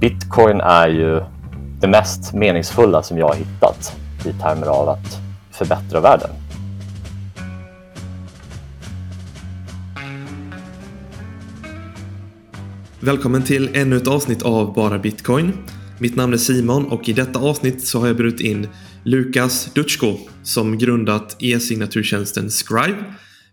[0.00, 1.22] Bitcoin är ju
[1.80, 5.18] det mest meningsfulla som jag har hittat i termer av att
[5.50, 6.30] förbättra världen.
[13.00, 15.52] Välkommen till ännu ett avsnitt av Bara Bitcoin.
[15.98, 18.68] Mitt namn är Simon och i detta avsnitt så har jag bjudit in
[19.02, 23.04] Lukas Dutschko som grundat e-signaturtjänsten Scribe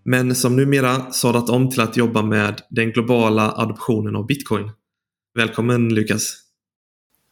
[0.04, 4.72] men som numera sadlat om till att jobba med den globala adoptionen av bitcoin.
[5.34, 6.34] Välkommen Lukas!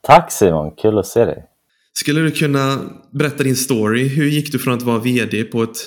[0.02, 1.46] Tack Simon, kul att se dig!
[1.94, 2.78] Skulle du kunna
[3.12, 4.08] berätta din story?
[4.08, 5.78] Hur gick du från att vara VD på ett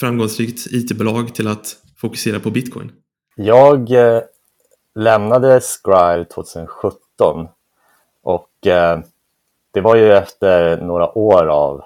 [0.00, 2.92] framgångsrikt IT-bolag till att fokusera på bitcoin?
[3.36, 4.22] Jag eh,
[4.94, 7.48] lämnade Scribe 2017
[8.22, 9.00] och eh,
[9.72, 11.82] det var ju efter några år av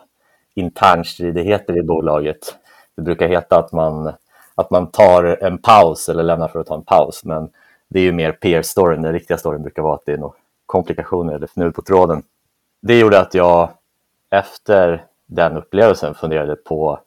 [0.54, 2.54] internstridigheter i bolaget.
[2.96, 4.12] Det brukar heta att man,
[4.54, 7.48] att man tar en paus eller lämnar för att ta en paus, men
[7.94, 9.02] det är ju mer PR-storyn.
[9.02, 10.34] Den riktiga storyn brukar vara att det är några
[10.66, 12.22] komplikationer eller fnul på tråden.
[12.82, 13.70] Det gjorde att jag
[14.30, 17.00] efter den upplevelsen funderade på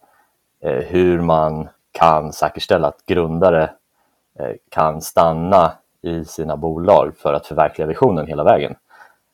[0.63, 3.63] eh, hur man kan säkerställa att grundare
[4.39, 5.71] eh, kan stanna
[6.01, 8.75] i sina bolag för att förverkliga visionen hela vägen.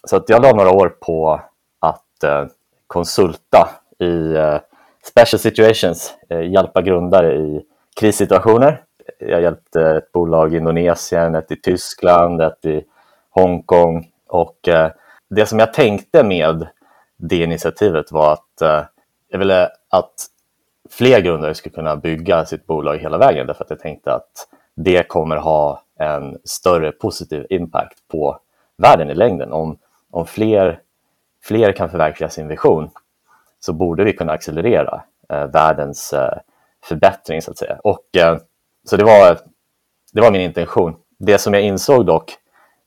[0.03, 1.41] Så att jag la några år på
[1.79, 2.45] att eh,
[2.87, 4.59] konsulta i eh,
[5.03, 7.65] special situations, eh, hjälpa grundare i
[7.99, 8.83] krissituationer.
[9.19, 12.83] Jag hjälpte ett bolag i Indonesien, ett i Tyskland, ett i
[13.29, 14.91] Hongkong och eh,
[15.29, 16.67] det som jag tänkte med
[17.17, 18.85] det initiativet var att eh,
[19.29, 20.13] jag ville att
[20.89, 25.07] fler grundare skulle kunna bygga sitt bolag hela vägen därför att jag tänkte att det
[25.07, 28.39] kommer ha en större positiv impact på
[28.77, 29.53] världen i längden.
[29.53, 29.77] Om,
[30.11, 30.79] om fler,
[31.43, 32.89] fler kan förverkliga sin vision
[33.59, 36.37] så borde vi kunna accelerera eh, världens eh,
[36.83, 37.79] förbättring så att säga.
[37.83, 38.37] Och, eh,
[38.89, 39.39] så det var,
[40.13, 40.95] det var min intention.
[41.19, 42.37] Det som jag insåg dock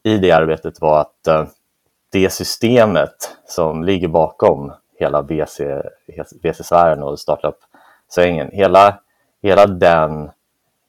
[0.03, 1.45] i det arbetet var att eh,
[2.13, 5.61] det systemet som ligger bakom hela VC,
[6.43, 9.01] VC-sfären och startup-svängen, hela,
[9.43, 10.31] hela, den,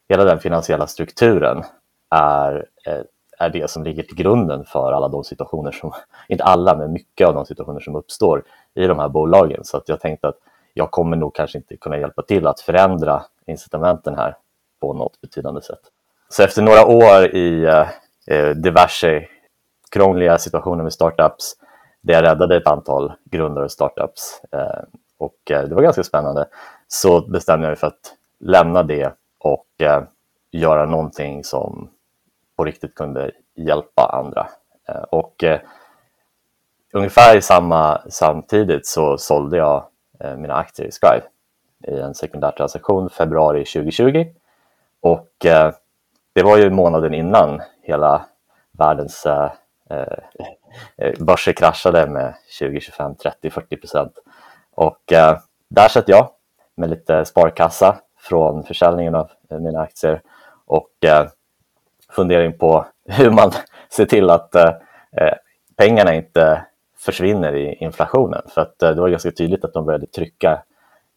[0.09, 1.63] hela den finansiella strukturen
[2.09, 3.01] är, eh,
[3.39, 5.91] är det som ligger till grunden för alla de situationer som,
[6.27, 8.43] inte alla, men mycket av de situationer som uppstår
[8.75, 9.63] i de här bolagen.
[9.63, 10.37] Så att jag tänkte att
[10.73, 14.35] jag kommer nog kanske inte kunna hjälpa till att förändra incitamenten här
[14.79, 15.79] på något betydande sätt.
[16.29, 17.89] Så efter några år i eh,
[18.27, 19.27] eh, diverse
[19.91, 21.55] krångliga situationer med startups
[22.01, 24.83] där jag räddade ett antal grundare och startups eh,
[25.17, 26.47] och eh, det var ganska spännande
[26.87, 30.03] så bestämde jag mig för att lämna det och eh,
[30.51, 31.89] göra någonting som
[32.57, 34.47] på riktigt kunde hjälpa andra.
[34.89, 35.59] Eh, och eh,
[36.93, 39.85] ungefär samma, samtidigt så sålde jag
[40.19, 41.25] eh, mina aktier i Scribe
[41.87, 44.25] i en sekundär transaktion februari 2020.
[45.01, 45.73] Och eh,
[46.33, 48.25] det var ju månaden innan hela
[48.71, 49.51] världens eh,
[49.89, 54.13] eh, börser kraschade med 20, 25, 30, 40 procent.
[54.75, 55.01] Och
[55.69, 56.29] där satt jag
[56.75, 60.21] med lite sparkassa från försäljningen av mina aktier
[60.65, 60.89] och
[62.09, 63.51] fundering på hur man
[63.89, 64.73] ser till att eh,
[65.17, 65.33] eh,
[65.75, 66.65] pengarna inte
[66.97, 68.41] försvinner i inflationen.
[68.49, 70.63] För att eh, det var ganska tydligt att de började trycka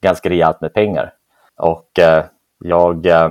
[0.00, 1.14] ganska rejält med pengar.
[1.56, 2.24] Och eh,
[2.58, 3.30] jag eh,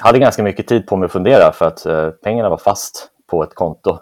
[0.00, 3.42] hade ganska mycket tid på mig att fundera för att eh, pengarna var fast på
[3.42, 3.98] ett konto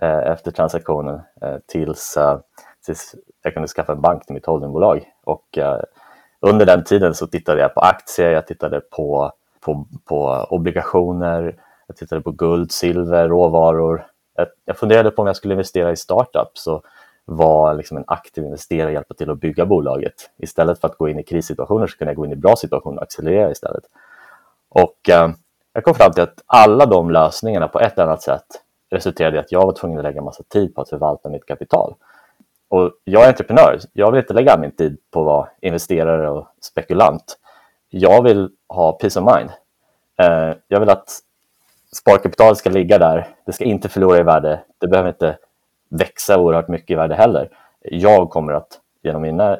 [0.00, 2.38] eh, efter transaktionen eh, tills, eh,
[2.86, 5.04] tills jag kunde skaffa en bank till mitt holdingbolag.
[5.24, 5.58] Och
[6.40, 11.56] under den tiden så tittade jag på aktier, jag tittade på, på, på obligationer,
[11.86, 14.06] jag tittade på guld, silver, råvaror.
[14.64, 16.84] Jag funderade på om jag skulle investera i startups och
[17.24, 20.14] vara liksom en aktiv investerare och hjälpa till att bygga bolaget.
[20.38, 22.96] Istället för att gå in i krissituationer så kunde jag gå in i bra situationer
[22.96, 23.84] och accelerera istället.
[24.74, 25.30] Och eh,
[25.72, 28.46] jag kom fram till att alla de lösningarna på ett eller annat sätt
[28.90, 31.94] resulterade i att jag var tvungen att lägga massa tid på att förvalta mitt kapital.
[32.68, 36.48] Och jag är entreprenör, jag vill inte lägga min tid på att vara investerare och
[36.60, 37.38] spekulant.
[37.88, 39.50] Jag vill ha peace of mind.
[40.18, 41.08] Eh, jag vill att
[41.96, 43.28] sparkapitalet ska ligga där.
[43.46, 44.60] Det ska inte förlora i värde.
[44.78, 45.38] Det behöver inte
[45.88, 47.48] växa oerhört mycket i värde heller.
[47.80, 49.58] Jag kommer att genom mina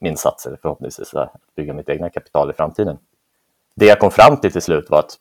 [0.00, 1.14] insatser förhoppningsvis
[1.56, 2.98] bygga mitt egna kapital i framtiden.
[3.78, 5.16] Det jag kom fram till till slut var att,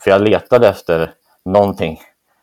[0.00, 1.14] för jag letade efter
[1.44, 2.00] någonting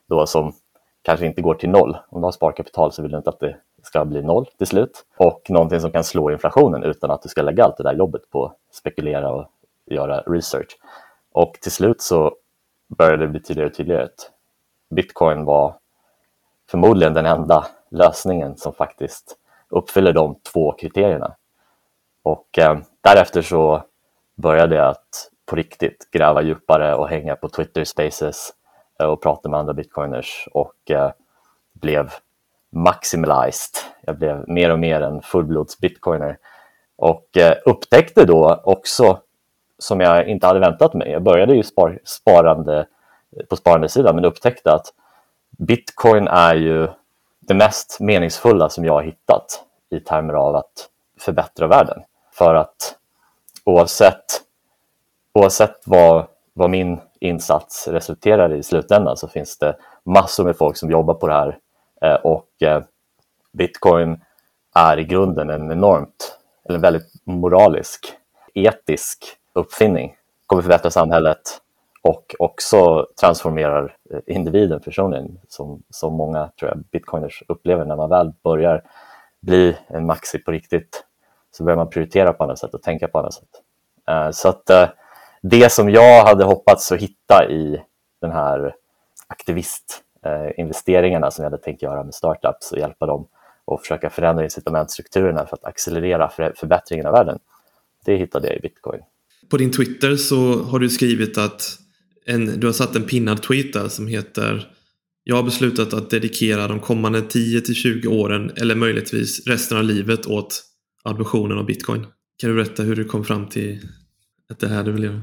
[0.07, 0.53] då som
[1.01, 1.97] kanske inte går till noll.
[2.09, 5.05] Om du har sparkapital så vill du inte att det ska bli noll till slut.
[5.17, 8.29] Och någonting som kan slå inflationen utan att du ska lägga allt det där jobbet
[8.29, 9.45] på att spekulera och
[9.85, 10.77] göra research.
[11.31, 12.35] Och till slut så
[12.97, 14.31] började det bli tydligare och tydligare att
[14.89, 15.75] bitcoin var
[16.71, 19.37] förmodligen den enda lösningen som faktiskt
[19.69, 21.35] uppfyller de två kriterierna.
[22.23, 23.83] Och eh, därefter så
[24.35, 28.53] började jag att på riktigt gräva djupare och hänga på Twitter Spaces
[28.99, 31.11] eh, och prata med andra bitcoiners och eh,
[31.73, 32.11] blev
[32.69, 33.75] maximalized.
[34.01, 36.37] Jag blev mer och mer en fullblods bitcoiner
[36.95, 39.19] och eh, upptäckte då också,
[39.77, 42.87] som jag inte hade väntat mig, jag började ju spar, sparande
[43.37, 44.93] eh, på sparandesidan men upptäckte att
[45.57, 46.87] bitcoin är ju
[47.39, 52.01] det mest meningsfulla som jag har hittat i termer av att förbättra världen.
[52.31, 52.95] För att
[53.63, 54.41] oavsett,
[55.39, 59.75] oavsett vad, vad min insats resulterar i i slutändan så finns det
[60.05, 61.57] massor med folk som jobbar på det här
[62.01, 62.83] eh, och eh,
[63.51, 64.21] bitcoin
[64.75, 68.13] är i grunden en enormt, eller en väldigt moralisk,
[68.53, 70.15] etisk uppfinning.
[70.45, 71.41] Kommer förbättra samhället
[72.01, 78.09] och också transformerar eh, individen personligen som, som många tror jag bitcoiners upplever när man
[78.09, 78.83] väl börjar
[79.41, 81.05] bli en maxi på riktigt
[81.51, 83.49] så börjar man prioritera på andra sätt och tänka på andra sätt.
[84.07, 84.89] Eh, så att eh,
[85.41, 87.81] det som jag hade hoppats att hitta i
[88.21, 88.75] den här
[89.27, 93.27] aktivistinvesteringarna som jag hade tänkt göra med startups och hjälpa dem
[93.65, 97.39] och försöka förändra incitamentstrukturerna för att accelerera förbättringen av världen.
[98.05, 99.01] Det hittade jag i bitcoin.
[99.49, 101.77] På din Twitter så har du skrivit att
[102.25, 104.73] en, du har satt en pinnad tweet där som heter
[105.23, 109.83] Jag har beslutat att dedikera de kommande 10 till 20 åren eller möjligtvis resten av
[109.83, 110.63] livet åt
[111.03, 112.05] adoptionen av bitcoin.
[112.37, 113.79] Kan du berätta hur du kom fram till
[114.49, 115.21] att det här du vill göra?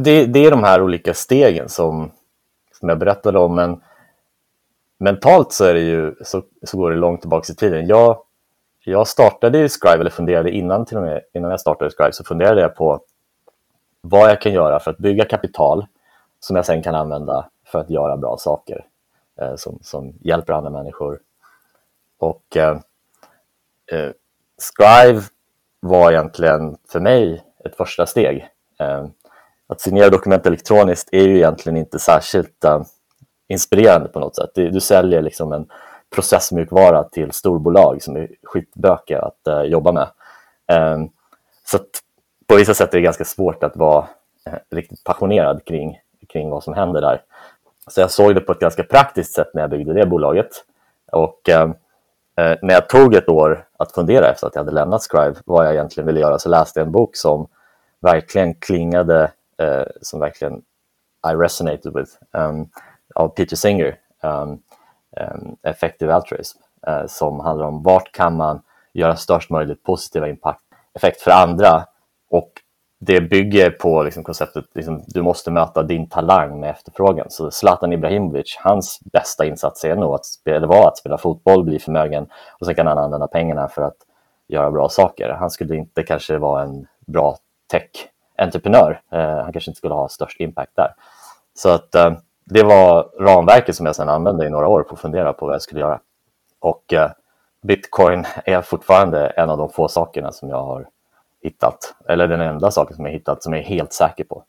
[0.00, 2.10] Det, det är de här olika stegen som,
[2.78, 3.80] som jag berättade om, men
[4.98, 7.86] mentalt så, är det ju, så, så går det långt tillbaka i tiden.
[7.86, 8.22] Jag,
[8.84, 12.24] jag startade i Scribe, eller funderade innan till och med, innan jag startade Scribe, så
[12.24, 13.00] funderade jag på
[14.00, 15.86] vad jag kan göra för att bygga kapital
[16.40, 18.86] som jag sen kan använda för att göra bra saker
[19.40, 21.20] eh, som, som hjälper andra människor.
[22.18, 22.78] Och eh,
[23.92, 24.10] eh,
[24.58, 25.22] Scribe
[25.80, 28.48] var egentligen för mig ett första steg.
[28.80, 29.06] Eh,
[29.66, 32.82] att signera dokument elektroniskt är ju egentligen inte särskilt eh,
[33.48, 34.50] inspirerande på något sätt.
[34.54, 35.66] Du, du säljer liksom en
[36.14, 40.08] processmjukvara till storbolag som är skitbökiga att eh, jobba med.
[40.72, 40.98] Eh,
[41.64, 41.78] så
[42.46, 44.08] på vissa sätt är det ganska svårt att vara
[44.70, 47.22] riktigt passionerad kring, kring vad som händer där.
[47.86, 50.48] Så jag såg det på ett ganska praktiskt sätt när jag byggde det bolaget.
[51.12, 51.48] Och
[52.38, 55.66] Eh, när jag tog ett år att fundera efter att jag hade lämnat Scribe vad
[55.66, 57.48] jag egentligen ville göra så läste jag en bok som
[58.00, 60.62] verkligen klingade eh, som verkligen
[61.32, 62.68] I resonated with um,
[63.14, 66.58] av Peter Singer, um, um, Effective Altruism,
[66.88, 68.62] uh, som handlar om vart kan man
[68.92, 70.60] göra störst möjligt positiva impact,
[70.94, 71.84] effekt för andra
[72.30, 72.52] och
[73.08, 77.26] det bygger på liksom, konceptet liksom, du måste möta din talang med efterfrågan.
[77.30, 81.78] Så Zlatan Ibrahimovic, hans bästa insats är nog att spela, var att spela fotboll, bli
[81.78, 82.26] förmögen
[82.60, 83.96] och sen kan han använda pengarna för att
[84.48, 85.28] göra bra saker.
[85.28, 87.36] Han skulle inte kanske vara en bra
[87.70, 87.90] tech
[88.38, 89.00] entreprenör.
[89.12, 90.94] Eh, han kanske inte skulle ha störst impact där.
[91.54, 92.12] Så att eh,
[92.44, 95.54] det var ramverket som jag sedan använde i några år på att fundera på vad
[95.54, 96.00] jag skulle göra.
[96.60, 97.10] Och eh,
[97.62, 100.86] bitcoin är fortfarande en av de få sakerna som jag har
[101.42, 104.44] hittat, eller den enda saken som jag hittat som jag är helt säker på.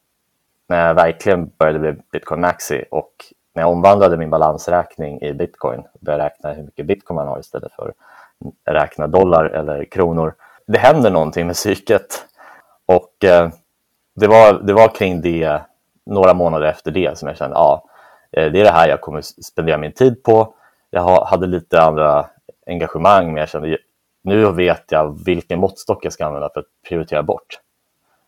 [0.68, 3.12] När jag verkligen började bli bitcoin maxi och
[3.54, 7.72] när jag omvandlade min balansräkning i bitcoin, började räkna hur mycket bitcoin man har istället
[7.72, 7.96] för att
[8.74, 10.36] räkna dollar eller kronor.
[10.68, 12.26] Det händer någonting med psyket
[12.86, 13.50] och eh,
[14.16, 15.62] det var, det var kring det,
[16.06, 17.84] några månader efter det, som jag kände ja,
[18.32, 20.54] eh, det är det här jag kommer spendera min tid på.
[20.90, 22.26] Jag hade lite andra
[22.68, 23.78] engagemang, men jag kände
[24.24, 27.60] nu vet jag vilken måttstock jag ska använda för att prioritera bort.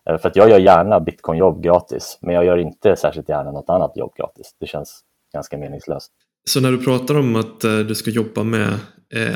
[0.09, 3.69] Eh, för att jag gör gärna bitcoinjobb gratis, men jag gör inte särskilt gärna något
[3.69, 4.55] annat jobb gratis.
[4.59, 5.01] Det känns
[5.33, 6.11] ganska meningslöst.
[6.43, 8.79] Så när du pratar om att eh, du ska jobba med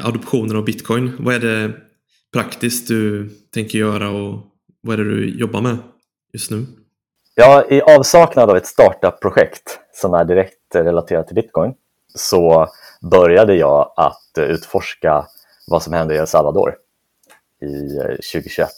[0.03, 1.71] adoptionen av bitcoin, vad är det
[2.33, 4.39] praktiskt du tänker göra och
[4.81, 5.77] vad är det du jobbar med?
[6.35, 6.65] just nu?
[7.35, 11.73] Ja, i avsaknad av ett startup-projekt som är direkt relaterat till bitcoin
[12.15, 12.67] så
[13.11, 15.25] började jag att utforska
[15.67, 16.75] vad som hände i El Salvador
[17.61, 18.69] i eh, 2021.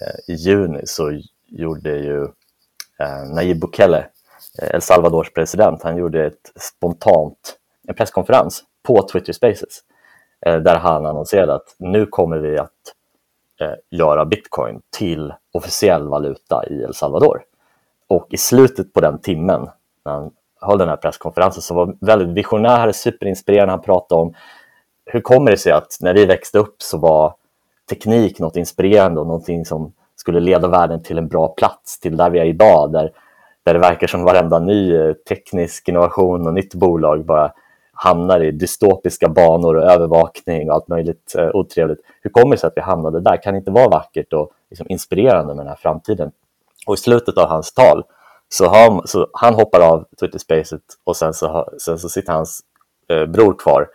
[0.00, 2.22] Eh, I juni så gjorde ju
[2.98, 4.06] eh, Nayib Bukele,
[4.72, 7.56] El Salvadors president, han gjorde ett spontant,
[7.88, 9.80] en presskonferens på Twitter Spaces
[10.40, 12.70] där han annonserade att nu kommer vi att
[13.90, 17.42] göra bitcoin till officiell valuta i El Salvador.
[18.08, 19.68] Och i slutet på den timmen,
[20.04, 20.30] när han
[20.60, 24.34] höll den här presskonferensen, som var väldigt visionär, superinspirerande, han pratade om
[25.06, 27.34] hur kommer det sig att när vi växte upp så var
[27.90, 32.30] teknik något inspirerande och någonting som skulle leda världen till en bra plats, till där
[32.30, 33.12] vi är idag, där,
[33.64, 37.52] där det verkar som varenda ny eh, teknisk innovation och nytt bolag bara
[37.92, 42.00] hamnar i dystopiska banor och övervakning och allt möjligt eh, otrevligt.
[42.22, 43.42] Hur kommer det sig att vi hamnade där?
[43.42, 46.30] Kan det inte vara vackert och liksom inspirerande med den här framtiden?
[46.86, 48.04] Och i slutet av hans tal
[48.48, 52.60] så, han, så han hoppar av Twitter Spacet och sen så, sen så sitter hans
[53.08, 53.88] eh, bror kvar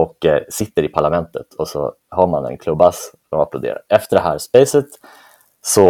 [0.00, 3.82] och eh, sitter i parlamentet och så har man en klubbas och applåderar.
[3.88, 4.86] Efter det här spacet
[5.62, 5.84] så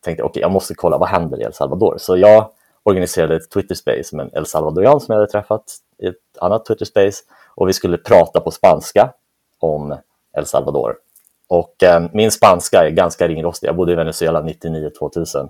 [0.00, 1.94] tänkte jag okej, okay, jag måste kolla vad händer i El Salvador.
[1.98, 2.50] Så jag
[2.82, 5.64] organiserade ett Twitter-space med en El Salvadorian som jag hade träffat
[6.02, 7.22] i ett annat Twitter-space
[7.54, 9.12] och vi skulle prata på spanska
[9.58, 9.96] om
[10.36, 10.96] El Salvador.
[11.48, 13.68] Och eh, min spanska är ganska ringrostig.
[13.68, 15.48] Jag bodde i Venezuela 99-2000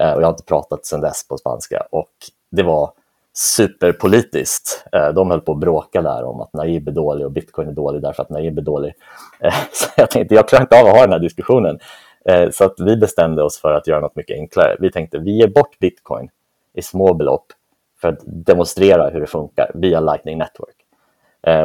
[0.00, 1.86] eh, och jag har inte pratat sedan dess på spanska.
[1.90, 2.12] Och
[2.50, 2.92] det var
[3.38, 4.84] superpolitiskt.
[4.92, 7.72] Eh, de höll på att bråka där om att Naib är dålig och bitcoin är
[7.72, 8.94] dålig därför att Naib är dålig.
[9.40, 11.78] Eh, så jag tänkte, jag klarar inte av att ha den här diskussionen.
[12.24, 14.76] Eh, så att vi bestämde oss för att göra något mycket enklare.
[14.80, 16.28] Vi tänkte, vi ger bort bitcoin
[16.74, 17.46] i små belopp
[18.00, 20.76] för att demonstrera hur det funkar via Lightning Network.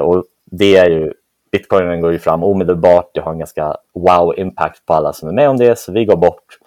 [0.01, 1.13] Och det är ju,
[1.51, 5.33] bitcoinen går ju fram omedelbart, det har en ganska wow impact på alla som är
[5.33, 6.57] med om det, så vi går bort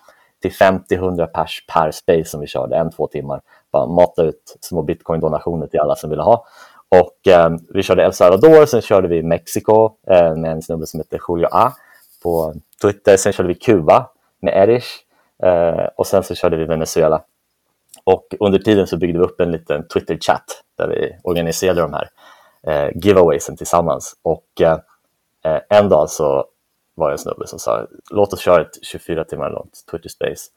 [0.43, 3.41] till 50-100 pers per space som vi körde, en, två timmar
[3.77, 6.47] bara mata ut små bitcoin-donationer till alla som ville ha.
[6.89, 11.01] Och eh, vi körde El Salvador, sen körde vi Mexiko eh, med en snubbe som
[11.01, 11.73] heter Julio A
[12.23, 13.17] på Twitter.
[13.17, 14.87] Sen körde vi Kuba med Erich
[15.43, 17.23] eh, och sen så körde vi Venezuela.
[18.05, 22.09] Och under tiden så byggde vi upp en liten Twitter-chatt där vi organiserade de här
[22.67, 24.17] eh, giveawaysen tillsammans.
[24.23, 24.79] Och eh,
[25.69, 26.47] en dag så
[26.95, 30.51] var det en snubbe som sa låt oss köra ett 24 timmar långt Twitter Space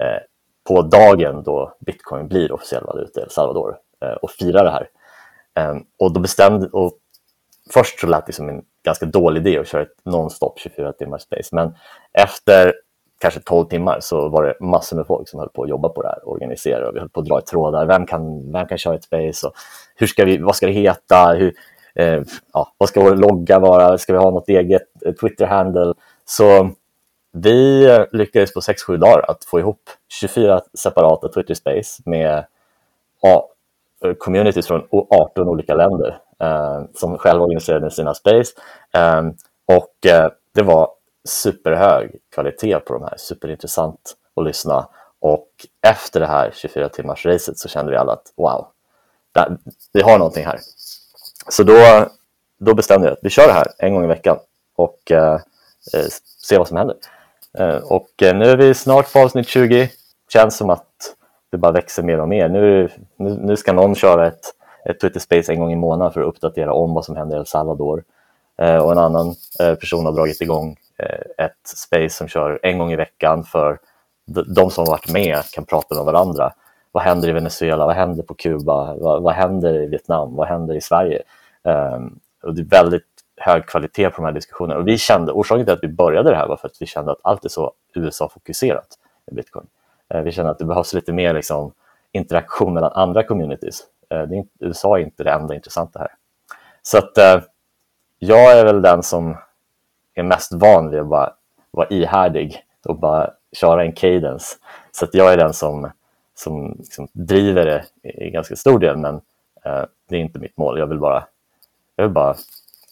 [0.00, 0.22] eh,
[0.68, 4.88] på dagen då bitcoin blir officiell valuta i El Salvador eh, och fira det här.
[5.54, 6.92] Ehm, och då bestämde, och
[7.72, 11.18] först så lät det som en ganska dålig idé att köra ett nonstop 24 timmar
[11.18, 11.74] space, men
[12.12, 12.74] efter
[13.20, 16.02] kanske 12 timmar så var det massor med folk som höll på att jobba på
[16.02, 17.86] det här, organisera och vi höll på att dra i trådar.
[17.86, 19.46] Vem kan, vem kan köra ett space?
[19.46, 19.52] Och
[19.96, 21.32] hur ska vi, vad ska det heta?
[21.32, 21.54] Hur,
[21.94, 23.98] eh, ja, vad ska vår logga vara?
[23.98, 25.94] Ska vi ha något eget eh, Twitter-handle?
[26.24, 26.70] Så
[27.36, 32.46] vi lyckades på 6-7 dagar att få ihop 24 separata Twitter Space med
[33.22, 33.48] ja,
[34.18, 38.52] communities från 18 olika länder eh, som själva organiserade sina space.
[38.94, 39.22] Eh,
[39.66, 40.90] och eh, det var
[41.28, 44.88] superhög kvalitet på de här, superintressant att lyssna.
[45.18, 45.48] Och
[45.86, 48.66] efter det här 24 timmars racet så kände vi alla att wow,
[49.92, 50.58] vi har någonting här.
[51.48, 52.06] Så då,
[52.58, 54.36] då bestämde jag att vi kör det här en gång i veckan
[54.76, 55.34] och eh,
[55.94, 56.06] eh
[56.42, 56.96] se vad som händer.
[57.58, 59.90] Eh, och eh, nu är vi snart på avsnitt 20.
[60.32, 60.86] Känns som att
[61.50, 62.48] det bara växer mer och mer.
[62.48, 64.40] Nu, nu, nu ska någon köra ett,
[64.84, 67.40] ett Twitter Space en gång i månaden för att uppdatera om vad som händer i
[67.40, 68.04] El Salvador.
[68.58, 69.34] Eh, och en annan
[69.80, 70.76] person har dragit igång
[71.38, 73.78] ett space som kör en gång i veckan för
[74.26, 76.52] de som har varit med kan prata med varandra.
[76.92, 77.86] Vad händer i Venezuela?
[77.86, 78.94] Vad händer på Kuba?
[78.94, 80.34] Vad, vad händer i Vietnam?
[80.34, 81.22] Vad händer i Sverige?
[81.62, 84.80] Um, och det är väldigt hög kvalitet på de här diskussionerna.
[84.80, 87.12] Och vi kände, orsaken till att vi började det här var för att vi kände
[87.12, 88.86] att allt är så USA-fokuserat
[89.30, 89.66] i bitcoin.
[90.08, 91.72] Eh, vi kände att det behövs lite mer liksom,
[92.12, 93.80] interaktion mellan andra communities.
[94.10, 96.08] Eh, det är inte, USA är inte det enda intressanta här.
[96.82, 97.42] Så att eh,
[98.18, 99.36] jag är väl den som
[100.14, 101.32] är mest van vid att bara
[101.70, 104.56] vara ihärdig och bara köra en cadence.
[104.92, 105.90] Så att jag är den som,
[106.34, 109.14] som liksom driver det i ganska stor del, men
[109.64, 110.78] eh, det är inte mitt mål.
[110.78, 111.26] Jag vill bara,
[111.96, 112.34] jag vill bara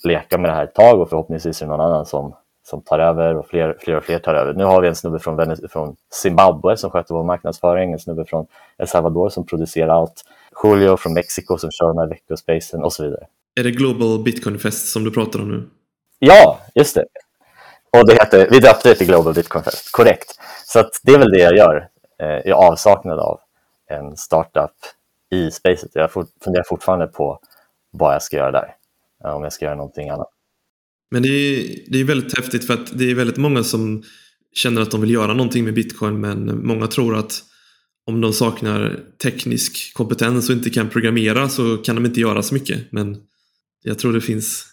[0.05, 2.35] leka med det här ett tag och förhoppningsvis är det någon annan som,
[2.67, 4.55] som tar över och fler, fler och fler tar över.
[4.55, 8.47] Nu har vi en snubbe från, från Zimbabwe som sköter vår marknadsföring, en snubbe från
[8.79, 10.25] El Salvador som producerar allt,
[10.65, 13.27] Julio från Mexiko som kör de här veckospacen och så vidare.
[13.61, 15.69] Är det Global Bitcoin Fest som du pratar om nu?
[16.19, 17.05] Ja, just det.
[17.99, 20.35] Och det heter, vi döpte det till Global Bitcoin Fest, korrekt.
[20.65, 23.41] Så det är väl det jag gör eh, i avsaknad av
[23.91, 24.71] en startup
[25.31, 25.91] i spacet.
[25.95, 26.11] Jag
[26.45, 27.39] funderar fortfarande på
[27.91, 28.75] vad jag ska göra där
[29.25, 30.29] om jag ska göra någonting annat.
[31.11, 34.03] Men det är, det är väldigt häftigt för att det är väldigt många som
[34.55, 37.43] känner att de vill göra någonting med bitcoin men många tror att
[38.07, 42.55] om de saknar teknisk kompetens och inte kan programmera så kan de inte göra så
[42.55, 42.93] mycket.
[42.93, 43.17] Men
[43.83, 44.67] jag tror det finns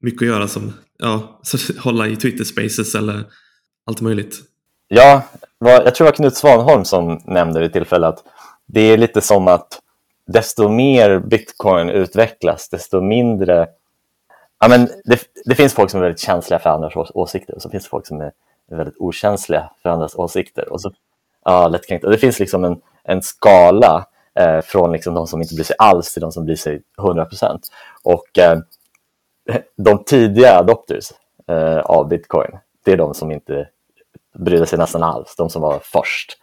[0.00, 1.40] mycket att göra som ja,
[1.78, 3.24] hålla i Twitter spaces eller
[3.86, 4.40] allt möjligt.
[4.88, 8.24] Ja, jag tror det var Knut Svanholm som nämnde vid tillfälle att
[8.66, 9.81] det är lite som att
[10.32, 13.66] desto mer bitcoin utvecklas, desto mindre...
[14.60, 17.70] Ja, men det, det finns folk som är väldigt känsliga för andras åsikter och så
[17.70, 18.32] finns det folk som är
[18.70, 20.72] väldigt okänsliga för andras åsikter.
[20.72, 20.92] Och så,
[21.44, 22.04] ja, lättkränkt.
[22.04, 25.76] Och det finns liksom en, en skala eh, från liksom de som inte bryr sig
[25.78, 27.68] alls till de som bryr sig 100 procent.
[28.02, 28.58] Och eh,
[29.76, 31.12] de tidiga adopters
[31.48, 33.68] eh, av bitcoin, det är de som inte
[34.34, 36.38] brydde sig nästan alls, de som var först.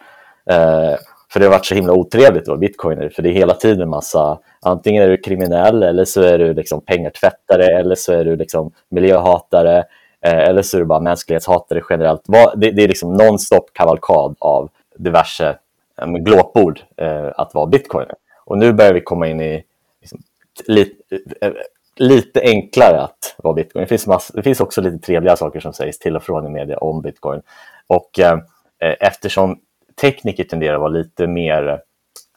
[0.46, 0.96] Eh,
[1.32, 3.90] för det har varit så himla otrevligt att vara bitcoiner, för det är hela tiden
[3.90, 8.36] massa, antingen är du kriminell eller så är du liksom pengatvättare eller så är du
[8.36, 9.78] liksom miljöhatare
[10.22, 12.22] eh, eller så är du bara mänsklighetshatare generellt.
[12.56, 15.58] Det, det är liksom nonstop kavalkad av diverse
[16.02, 18.16] eh, glåpord eh, att vara bitcoiner.
[18.46, 19.64] Och nu börjar vi komma in i
[20.02, 20.20] liksom,
[20.68, 20.96] lite,
[21.42, 21.52] eh,
[21.96, 23.84] lite enklare att vara bitcoin.
[23.84, 26.50] Det finns, mass, det finns också lite trevliga saker som sägs till och från i
[26.50, 27.42] media om bitcoin.
[27.88, 28.40] Och eh,
[28.80, 29.60] eh eftersom
[30.02, 31.78] tekniker tenderar att vara lite mer eh,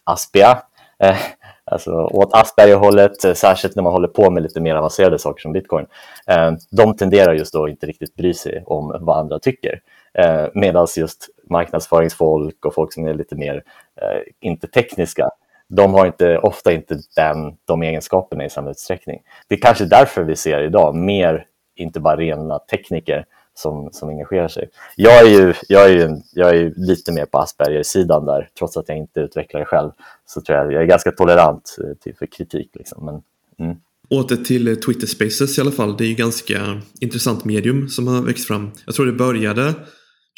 [0.04, 0.62] aspiga,
[0.98, 1.16] eh,
[1.64, 5.52] alltså åt Asperger-hållet, eh, särskilt när man håller på med lite mer avancerade saker som
[5.52, 5.86] bitcoin,
[6.26, 9.80] eh, de tenderar just då inte riktigt bry sig om vad andra tycker.
[10.18, 13.62] Eh, Medan just marknadsföringsfolk och folk som är lite mer,
[14.00, 15.30] eh, inte tekniska,
[15.68, 19.20] de har inte, ofta inte den, de egenskaperna i samma utsträckning.
[19.48, 24.48] Det är kanske därför vi ser idag mer, inte bara rena tekniker som, som engagerar
[24.48, 24.68] sig.
[24.96, 28.76] Jag är ju, jag är ju, jag är ju lite mer på Asperger-sidan där, trots
[28.76, 29.90] att jag inte utvecklar det själv.
[30.26, 32.70] Så tror jag jag är ganska tolerant eh, till, för kritik.
[32.74, 33.06] Liksom.
[33.06, 33.22] Men,
[33.66, 33.80] mm.
[34.10, 35.96] Åter till eh, Twitter Spaces i alla fall.
[35.96, 38.70] Det är ju ganska intressant medium som har växt fram.
[38.86, 39.74] Jag tror det började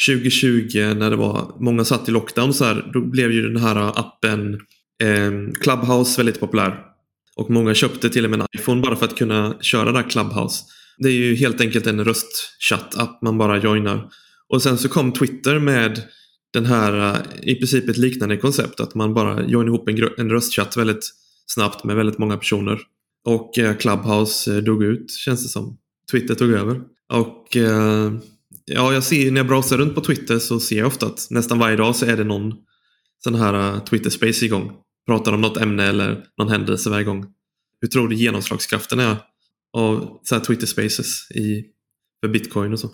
[0.08, 3.98] 2020 när det var många satt i lockdown så här, då blev ju den här
[3.98, 4.54] appen
[5.02, 6.80] eh, Clubhouse väldigt populär.
[7.36, 10.64] Och många köpte till och med en iPhone bara för att kunna köra där Clubhouse.
[10.98, 14.08] Det är ju helt enkelt en röstchatt-app man bara joinar.
[14.48, 16.02] Och sen så kom Twitter med
[16.52, 20.30] den här, eh, i princip ett liknande koncept, att man bara joinar ihop en, en
[20.30, 21.10] röstchatt väldigt
[21.46, 22.80] snabbt med väldigt många personer.
[23.24, 25.78] Och eh, Clubhouse eh, dog ut, känns det som.
[26.10, 26.80] Twitter tog över.
[27.12, 28.12] Och eh,
[28.64, 31.58] ja, jag ser, när jag browsar runt på Twitter så ser jag ofta att nästan
[31.58, 32.54] varje dag så är det någon
[33.24, 34.72] sån här eh, Twitter Space igång.
[35.06, 37.26] Pratar om något ämne eller någon händelse varje gång.
[37.80, 39.16] Hur tror du genomslagskraften är
[39.74, 41.64] av så Twitter Spaces i,
[42.20, 42.88] för bitcoin och så?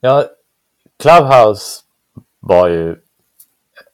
[0.00, 0.24] Ja,
[1.02, 1.80] Clubhouse
[2.40, 2.92] var ju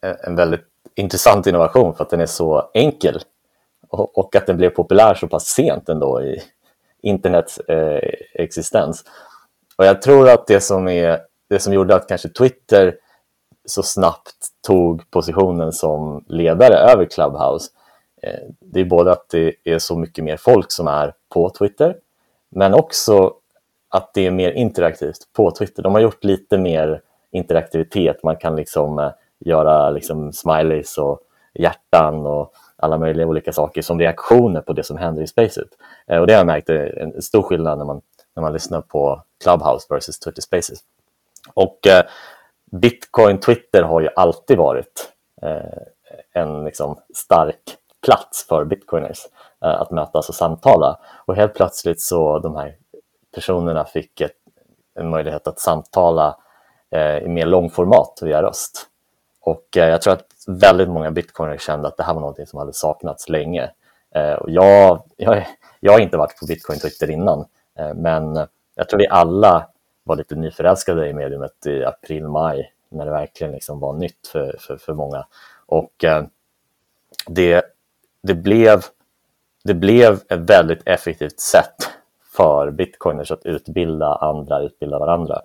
[0.03, 3.21] e- en väldigt intressant innovation för att den är så enkel
[3.89, 6.43] och att den blev populär så pass sent ändå i
[7.03, 9.05] internets eh, existens.
[9.77, 12.97] Och jag tror att det som, är, det som gjorde att kanske Twitter
[13.65, 14.35] så snabbt
[14.67, 17.71] tog positionen som ledare över Clubhouse
[18.25, 21.97] Eh, det är både att det är så mycket mer folk som är på Twitter,
[22.51, 23.35] men också
[23.89, 25.83] att det är mer interaktivt på Twitter.
[25.83, 28.23] De har gjort lite mer interaktivitet.
[28.23, 31.21] Man kan liksom eh, göra liksom smileys och
[31.55, 35.69] hjärtan och alla möjliga olika saker som reaktioner på det som händer i spacet.
[36.07, 38.01] Eh, och det har jag märkt är en stor skillnad när man,
[38.37, 40.79] när man lyssnar på Clubhouse versus Twitter Spaces.
[41.55, 41.79] Och
[42.71, 45.13] Bitcoin Twitter har ju alltid varit
[46.33, 49.19] en liksom stark plats för bitcoiners
[49.65, 50.99] eh, att mötas alltså och samtala.
[51.27, 52.77] Och helt plötsligt så de här
[53.35, 54.37] personerna fick ett,
[54.95, 56.37] en möjlighet att samtala
[56.91, 58.87] eh, i mer långformat via röst.
[59.41, 62.59] Och eh, jag tror att väldigt många bitcoiners kände att det här var något som
[62.59, 63.71] hade saknats länge.
[64.15, 65.47] Eh, och jag, jag,
[65.81, 67.45] jag har inte varit på bitcoin Twitter innan,
[67.79, 69.69] eh, men jag tror vi alla
[70.05, 74.57] var lite nyförälskade i mediumet i april, maj när det verkligen liksom var nytt för,
[74.61, 75.27] för, för många.
[75.67, 76.05] Och
[77.27, 77.74] det
[78.27, 78.85] det blev,
[79.65, 81.91] det blev ett väldigt effektivt sätt
[82.37, 85.41] för bitcoiners att utbilda andra, utbilda varandra.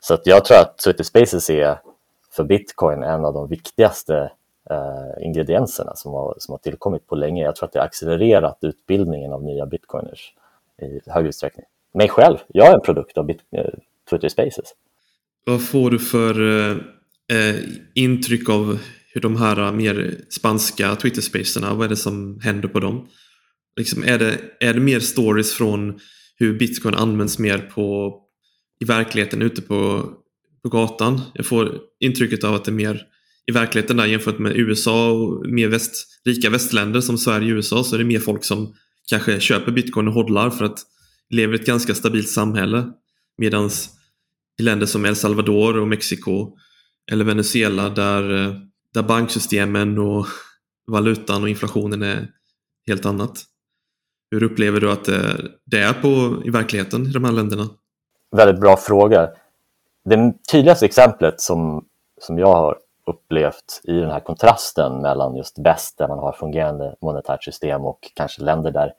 [0.00, 1.78] Så att jag tror att Twitter Spaces är
[2.30, 4.32] för bitcoin en av de viktigaste
[4.70, 7.44] eh, ingredienserna som har, som har tillkommit på länge.
[7.44, 10.34] Jag tror att det har accelererat utbildningen av nya bitcoiners
[10.82, 11.66] i hög utsträckning.
[11.94, 13.64] Mig själv, jag är en produkt av Bit eh,
[14.10, 14.74] Twitter Spaces.
[15.44, 16.76] Vad får du för eh,
[17.38, 17.56] eh
[17.94, 18.78] intryck av
[19.14, 23.08] hur de här eh, mer spanska Twitter-spacerna, vad är det som händer på dem?
[23.76, 26.00] Liksom, är, det, är det mer stories från
[26.36, 28.14] hur bitcoin används mer på,
[28.80, 30.10] i verkligheten ute på,
[30.62, 31.20] på gatan?
[31.34, 33.06] Jag får intrycket av att det är mer
[33.46, 37.84] i verkligheten där jämfört med USA och mer väst, rika västländer som Sverige och USA
[37.84, 38.74] så är det mer folk som
[39.08, 40.78] kanske köper bitcoin och hodlar för att
[41.30, 42.84] leva i ett ganska stabilt samhälle.
[43.38, 43.70] Medan
[44.58, 46.56] i länder som El Salvador och Mexiko
[47.10, 48.54] eller Venezuela där eh,
[48.94, 50.26] där banksystemen och
[50.86, 52.26] valutan och inflationen är
[52.86, 53.44] helt annat.
[54.30, 57.68] Hur upplever du att eh, det är på, i verkligheten i de här länderna?
[58.36, 59.30] Väldigt bra fråga.
[60.04, 61.84] Det tydligaste exemplet som,
[62.20, 66.96] som jag har upplevt i den här kontrasten mellan just väst där man har fungerande
[67.00, 68.92] monetärt system och kanske länder där,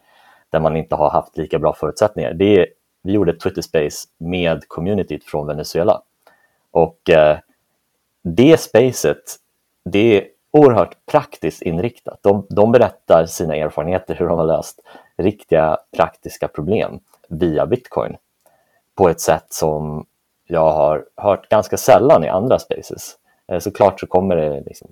[0.49, 2.33] där man inte har haft lika bra förutsättningar.
[2.33, 2.67] Det är,
[3.03, 6.01] vi gjorde ett Twitter Space med communityt från Venezuela.
[6.71, 7.37] Och eh,
[8.23, 9.23] det spacet
[9.85, 12.19] det är oerhört praktiskt inriktat.
[12.21, 14.79] De, de berättar sina erfarenheter, hur de har löst
[15.17, 18.15] riktiga praktiska problem via bitcoin
[18.95, 20.05] på ett sätt som
[20.47, 23.17] jag har hört ganska sällan i andra spaces.
[23.47, 24.87] Eh, såklart så kommer det liksom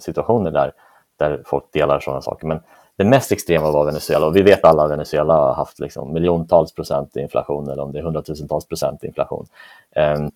[0.00, 0.72] situationer där,
[1.16, 2.60] där folk delar sådana saker, men
[2.96, 6.74] det mest extrema var Venezuela och vi vet alla att Venezuela har haft liksom miljontals
[6.74, 9.46] procent inflation eller om det är hundratusentals procent inflation.
[9.90, 10.30] Ehm,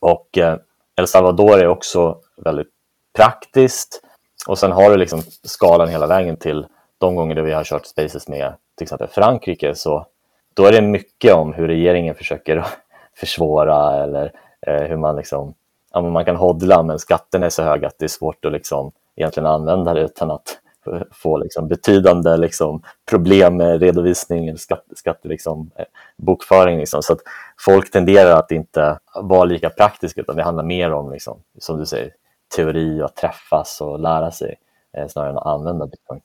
[0.00, 0.58] och eh,
[0.96, 2.70] El Salvador är också väldigt
[3.12, 4.02] praktiskt
[4.46, 6.66] och sen har du liksom skalan hela vägen till
[6.98, 10.06] de gånger då vi har kört spaces med till exempel Frankrike så
[10.54, 12.66] då är det mycket om hur regeringen försöker
[13.16, 14.32] försvåra eller
[14.66, 15.54] eh, hur man liksom,
[15.92, 18.92] ja, man kan hodla men skatterna är så höga att det är svårt att liksom
[19.16, 20.58] egentligen använda det utan att
[21.10, 25.84] få liksom betydande liksom problem med redovisning, skatt, skatt, liksom, eh,
[26.16, 26.78] bokföring.
[26.78, 27.02] Liksom.
[27.02, 27.20] Så att
[27.58, 31.86] folk tenderar att inte vara lika praktiska utan det handlar mer om, liksom, som du
[31.86, 32.12] säger,
[32.56, 34.54] teori och att träffas och lära sig
[34.96, 36.20] eh, snarare än att använda bitcoin.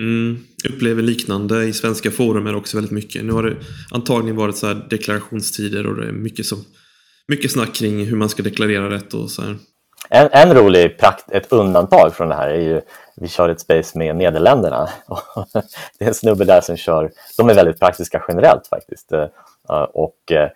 [0.00, 0.38] Mm,
[0.70, 3.24] upplever liknande i svenska forum också väldigt mycket.
[3.24, 3.56] Nu har det
[3.90, 6.58] antagligen varit så deklarationstider och det är mycket, som,
[7.28, 9.56] mycket snack kring hur man ska deklarera rätt och så här.
[10.10, 12.80] En, en rolig prakt, ett undantag från det här är ju,
[13.16, 14.88] vi kör ett space med Nederländerna.
[15.98, 19.12] det är en snubbe där som kör, de är väldigt praktiska generellt faktiskt.
[19.12, 19.28] Eh,
[19.92, 20.50] och eh,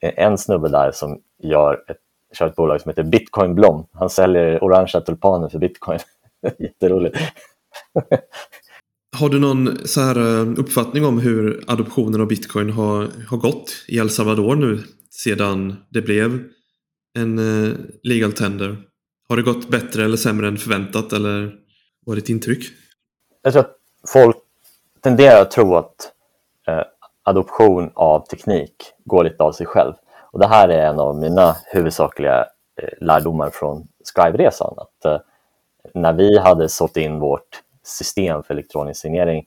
[0.00, 1.96] en snubbe där som gör ett,
[2.32, 3.86] kör ett bolag som heter Bitcoin Blom.
[3.92, 5.98] Han säljer orangea tulpaner för bitcoin.
[6.58, 7.18] Jätteroligt.
[9.16, 13.84] Har du någon så här eh, uppfattning om hur adoptionen av bitcoin har, har gått
[13.88, 14.78] i El Salvador nu
[15.10, 16.44] sedan det blev
[17.18, 17.36] en
[18.02, 18.76] legal tender?
[19.28, 21.54] Har det gått bättre eller sämre än förväntat eller
[22.06, 22.64] vad är ditt intryck?
[23.42, 23.76] Jag tror att
[24.08, 24.36] folk
[25.02, 26.12] tenderar att tro att
[26.68, 26.82] eh,
[27.22, 29.92] adoption av teknik går lite av sig själv.
[30.32, 32.46] Och det här är en av mina huvudsakliga
[32.82, 34.74] eh, lärdomar från Scribe-resan.
[34.76, 35.20] Att, eh,
[35.94, 39.46] när vi hade sålt in vårt system för elektronisk signering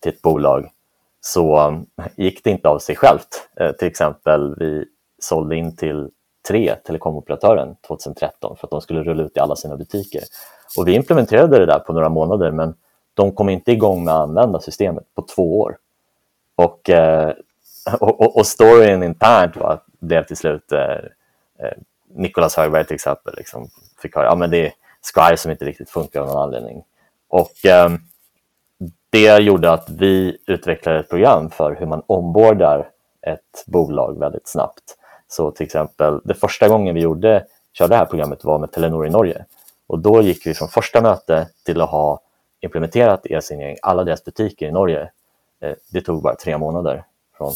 [0.00, 0.70] till ett bolag
[1.20, 3.48] så eh, gick det inte av sig självt.
[3.78, 4.84] Till exempel, vi
[5.18, 6.10] sålde in till
[6.48, 10.22] tre, telekomoperatören, 2013 för att de skulle rulla ut i alla sina butiker.
[10.78, 12.74] Och vi implementerade det där på några månader men
[13.14, 15.76] de kom inte igång med att använda systemet på två år.
[16.56, 17.34] Och, eh,
[18.00, 20.80] och, och, och storyn internt va, blev till slut eh,
[21.66, 21.78] eh
[22.14, 23.68] Nikolas Högberg till exempel liksom,
[24.02, 24.72] fick höra att ja, det är
[25.02, 26.84] Sky som inte riktigt funkar av någon anledning.
[27.28, 27.90] Och eh,
[29.10, 32.88] det gjorde att vi utvecklade ett program för hur man ombordar
[33.22, 34.96] ett bolag väldigt snabbt.
[35.28, 39.06] Så till exempel, det första gången vi gjorde, körde det här programmet var med Telenor
[39.06, 39.44] i Norge.
[39.86, 42.20] Och då gick vi från första möte till att ha
[42.60, 45.10] implementerat e-signering alla deras butiker i Norge.
[45.60, 47.04] Eh, det tog bara tre månader
[47.36, 47.52] från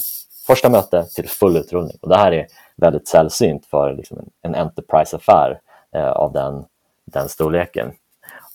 [0.46, 1.98] första möte till full utrullning.
[2.02, 5.60] Och det här är väldigt sällsynt för liksom en enterprise-affär
[5.92, 6.64] eh, av den,
[7.04, 7.92] den storleken.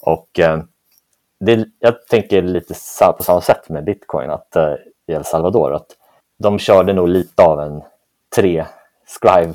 [0.01, 0.59] Och eh,
[1.39, 2.73] det, jag tänker lite
[3.17, 4.73] på samma sätt med bitcoin att, eh,
[5.07, 5.73] i El Salvador.
[5.73, 5.87] att
[6.37, 7.81] De körde nog lite av en
[8.35, 8.65] tre
[9.05, 9.53] scribe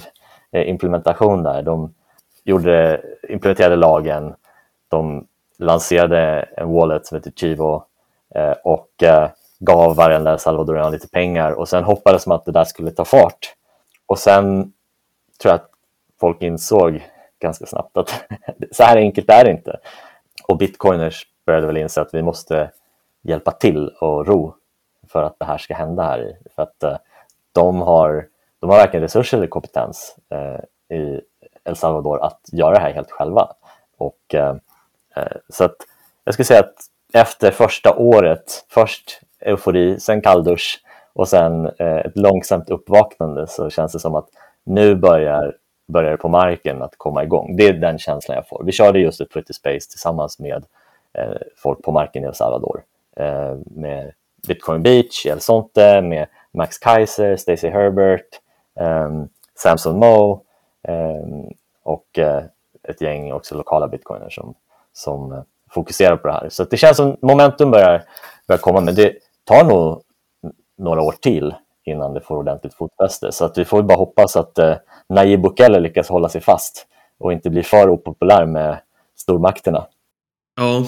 [0.52, 1.62] eh, implementation där.
[1.62, 1.94] De
[2.44, 4.34] gjorde, implementerade lagen,
[4.88, 5.26] de
[5.58, 7.84] lanserade en wallet som heter Chivo
[8.34, 9.30] eh, och eh,
[9.64, 13.54] gav varenda salvadoran lite pengar och sen hoppades man att det där skulle ta fart.
[14.06, 14.72] Och sen
[15.42, 15.70] tror jag att
[16.20, 18.24] folk insåg ganska snabbt att
[18.70, 19.78] så här enkelt är det inte.
[20.48, 22.70] Och bitcoiners började väl inse att vi måste
[23.22, 24.54] hjälpa till och ro
[25.08, 26.36] för att det här ska hända här.
[26.54, 26.96] För att eh,
[27.52, 28.28] de har
[28.60, 31.20] de har varken resurser eller kompetens eh, i
[31.64, 33.52] El Salvador att göra det här helt själva.
[33.96, 34.56] Och, eh,
[35.16, 35.76] eh så att
[36.24, 36.74] jag skulle säga att
[37.12, 40.80] efter första året, först eufori, sen kalldusch
[41.12, 44.28] och sen eh, ett långsamt uppvaknande så känns det som att
[44.64, 47.56] nu börjar, börjar det på marken att komma igång.
[47.56, 48.64] Det är den känslan jag får.
[48.64, 50.64] Vi körde just ett Twitter Space tillsammans med
[51.18, 52.82] eh, folk på marken i El Salvador
[53.16, 54.12] eh, med
[54.48, 58.40] Bitcoin Beach, El Sonte, med Max Kaiser, Stacey Herbert,
[58.80, 59.28] ehm,
[59.58, 60.40] Samson Moe
[60.82, 61.52] ehm,
[61.82, 62.42] och eh,
[62.88, 64.54] ett gäng också lokala bitcoiner som,
[64.92, 66.48] som eh, fokuserar på det här.
[66.48, 68.02] Så det känns som momentum börjar,
[68.46, 69.12] börjar komma, men det
[69.44, 70.02] tar nog
[70.78, 71.54] några år till
[71.84, 73.32] innan det får ordentligt fotfäste.
[73.32, 74.76] Så att vi får bara hoppas att eh,
[75.08, 76.86] Nayib Bukele lyckas hålla sig fast
[77.18, 78.80] och inte bli för opopulär med
[79.16, 79.86] stormakterna.
[80.56, 80.86] Ja,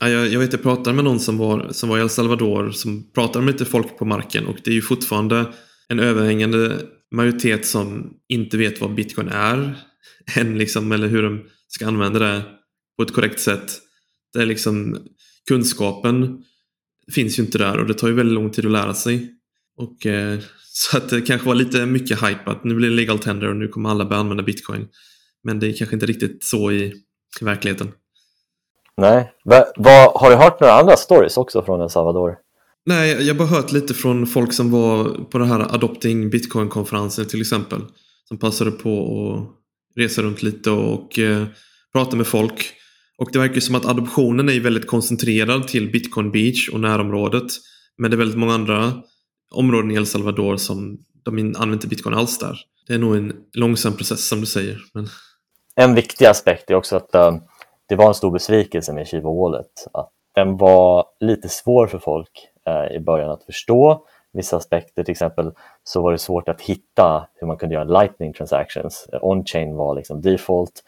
[0.00, 3.10] jag, jag vet jag pratade med någon som var, som var i El Salvador som
[3.14, 5.44] pratade med lite folk på marken och det är ju fortfarande
[5.88, 6.78] en överhängande
[7.10, 9.78] majoritet som inte vet vad bitcoin är
[10.36, 12.42] än liksom, eller hur de ska använda det
[12.96, 13.72] på ett korrekt sätt.
[14.32, 14.98] Det är liksom
[15.48, 16.44] kunskapen
[17.12, 19.30] finns ju inte där och det tar ju väldigt lång tid att lära sig.
[19.76, 23.18] Och, eh, så att det kanske var lite mycket hype att nu blir det legal
[23.18, 24.88] tender och nu kommer alla börja använda bitcoin.
[25.44, 26.92] Men det är kanske inte riktigt så i,
[27.40, 27.92] verkligheten.
[28.96, 29.32] Nej.
[29.44, 32.36] Va, va, har du hört några andra stories också från El Salvador?
[32.86, 37.26] Nej, jag har bara hört lite från folk som var på den här Adopting Bitcoin-konferensen
[37.26, 37.80] till exempel.
[38.28, 38.90] Som passade på
[39.34, 41.46] att resa runt lite och eh,
[41.92, 42.72] prata med folk.
[43.18, 47.52] Och det verkar som att adoptionen är väldigt koncentrerad till Bitcoin Beach och närområdet.
[47.98, 48.92] Men det är väldigt många andra
[49.50, 52.58] områden i El Salvador som de använder inte bitcoin alls där.
[52.86, 54.78] Det är nog en långsam process som du säger.
[54.94, 55.06] Men...
[55.76, 57.36] En viktig aspekt är också att eh,
[57.88, 59.86] det var en stor besvikelse med Shiva Wallet.
[59.92, 65.04] Att den var lite svår för folk eh, i början att förstå vissa aspekter.
[65.04, 65.52] Till exempel
[65.84, 69.08] så var det svårt att hitta hur man kunde göra lightning transactions.
[69.12, 70.82] Eh, on-chain var liksom default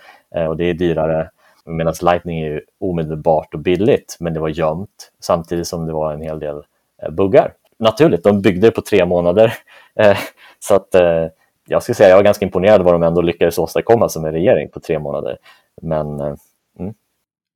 [0.49, 1.31] och det är dyrare
[1.67, 6.23] medan lightning är omedelbart och billigt men det var gömt samtidigt som det var en
[6.23, 6.57] hel del
[7.03, 7.53] eh, buggar.
[7.79, 9.55] Naturligt, de byggde det på tre månader
[10.01, 10.19] eh,
[10.59, 11.27] så att eh,
[11.69, 14.69] jag skulle säga jag var ganska imponerad vad de ändå lyckades åstadkomma som en regering
[14.69, 15.37] på tre månader.
[15.83, 16.37] Men mm.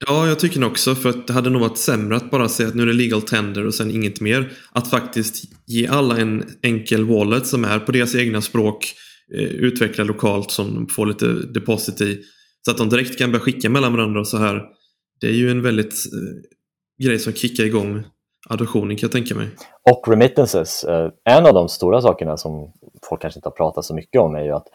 [0.07, 0.95] Ja, jag tycker nog också.
[0.95, 3.23] För att det hade nog varit sämre att bara säga att nu är det legal
[3.23, 4.53] tender och sen inget mer.
[4.73, 8.95] Att faktiskt ge alla en enkel wallet som är på deras egna språk.
[9.35, 12.23] Eh, utveckla lokalt som de får lite deposit i.
[12.65, 14.63] Så att de direkt kan börja skicka mellan varandra och så här.
[15.21, 18.03] Det är ju en väldigt eh, grej som kickar igång
[18.49, 19.49] adoptionen kan jag tänka mig.
[19.91, 20.85] Och remittances.
[20.85, 22.73] Eh, en av de stora sakerna som
[23.09, 24.67] folk kanske inte har pratat så mycket om är ju att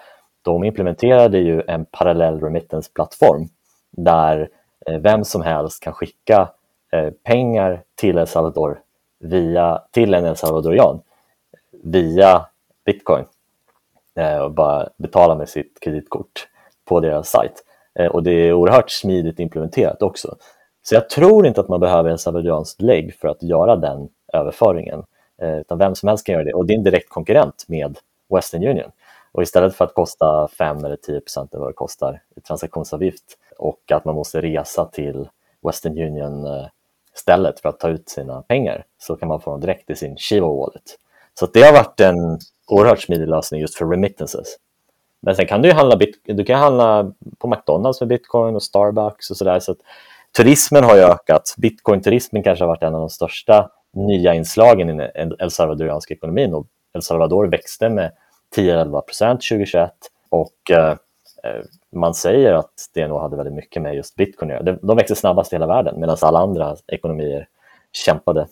[0.41, 3.49] de implementerade ju en parallell remittance-plattform
[3.97, 4.49] där
[4.85, 6.49] Eh, vem som helst kan skicka
[6.91, 8.79] eh, pengar till El Salvador
[9.19, 11.01] via, till en El Salvadorian
[11.83, 12.45] via
[12.85, 13.25] bitcoin
[14.15, 16.47] eh, och bara betala med sitt kreditkort
[16.85, 17.64] på deras sajt.
[17.99, 20.35] Eh, och det är oerhört smidigt implementerat också.
[20.83, 25.03] Så jag tror inte att man behöver en salvadorianskt lägg för att göra den överföringen.
[25.41, 27.97] Eh, utan vem som helst kan göra det och det är en direkt konkurrent med
[28.35, 28.91] Western Union.
[29.31, 33.23] Och istället för att kosta 5 eller 10 procent av vad det kostar i transaktionsavgift
[33.57, 35.29] och att man måste resa till
[35.61, 36.65] Western Union eh,
[37.17, 40.17] stället för att ta ut sina pengar så kan man få dem direkt i sin
[40.17, 40.99] Shiva Wallet.
[41.39, 44.47] Så det har varit en oerhört smidig lösning just för remittances.
[45.25, 49.37] Men sen kan du handla, du kan handla på McDonalds med bitcoin och Starbucks och
[49.37, 49.59] sådär.
[49.59, 49.75] Så
[50.37, 51.55] turismen har ju ökat.
[51.57, 56.53] Bitcoin-turismen kanske har varit en av de största nya inslagen i den El Salvadorianska ekonomin
[56.53, 58.11] och El Salvador växte med
[58.55, 59.91] 10-11 procent 2021
[60.29, 60.89] och eh,
[61.43, 61.61] eh,
[61.95, 64.77] man säger att det nog hade väldigt mycket med just bitcoin att göra.
[64.81, 67.47] De växte snabbast i hela världen medan alla andra ekonomier
[67.91, 68.47] kämpade.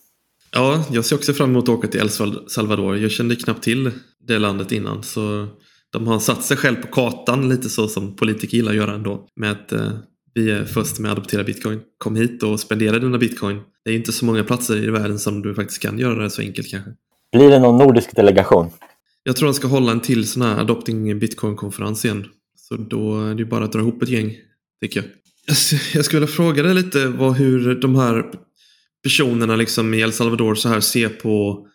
[0.52, 2.10] Ja, jag ser också fram emot att åka till El
[2.50, 2.98] Salvador.
[2.98, 5.04] Jag kände knappt till det landet innan.
[5.04, 5.48] Så
[5.94, 9.28] de har satt sig själv på kartan lite så som politiker gillar att göra ändå.
[9.36, 9.92] Med att eh,
[10.34, 11.80] vi är först med att adoptera bitcoin.
[11.98, 13.62] Kom hit och spendera dina bitcoin.
[13.86, 16.42] Det är inte så många platser i världen som du faktiskt kan göra det så
[16.42, 16.92] enkelt kanske.
[17.32, 18.70] Blir det någon nordisk delegation?
[19.24, 22.26] Jag tror de ska hålla en till sån här Adopting Bitcoin-konferens igen.
[22.56, 24.36] Så då är det bara att dra ihop ett gäng,
[24.82, 25.10] tycker jag.
[25.94, 28.26] Jag skulle vilja fråga dig lite vad, hur de här
[29.04, 31.68] personerna liksom i El Salvador så här ser på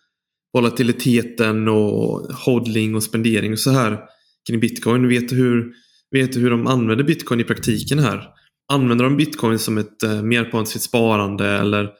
[0.59, 3.99] volatiliteten och hodling och spendering och så här
[4.47, 5.09] kring bitcoin.
[5.09, 5.73] Vet du hur,
[6.11, 8.29] vet du hur de använder bitcoin i praktiken här?
[8.73, 11.91] Använder de bitcoin som ett eh, merpartsligt sparande eller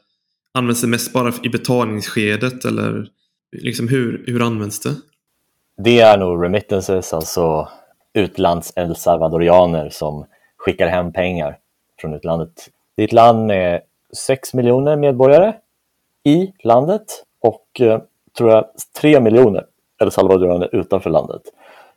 [0.53, 3.07] används det mest bara i betalningsskedet eller
[3.57, 4.95] liksom hur, hur används det?
[5.83, 7.67] Det är nog remittances, alltså
[8.13, 10.25] utlands-El Salvadorianer som
[10.57, 11.57] skickar hem pengar
[12.01, 12.69] från utlandet.
[12.95, 13.81] Det är ett land med
[14.17, 15.53] 6 miljoner medborgare
[16.23, 18.01] i landet och eh,
[18.37, 18.65] tror jag
[19.01, 19.65] 3 miljoner
[20.01, 21.41] El Salvadorianer utanför landet.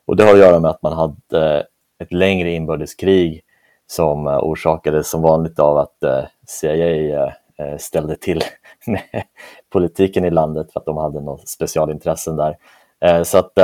[0.07, 1.65] Och det har att göra med att man hade eh,
[1.99, 3.43] ett längre inbördeskrig
[3.87, 7.33] som eh, orsakades som vanligt av att eh, CIA
[7.79, 8.43] ställde till
[8.87, 9.23] med
[9.73, 12.57] politiken i landet för att de hade något specialintressen där.
[13.25, 13.55] Så att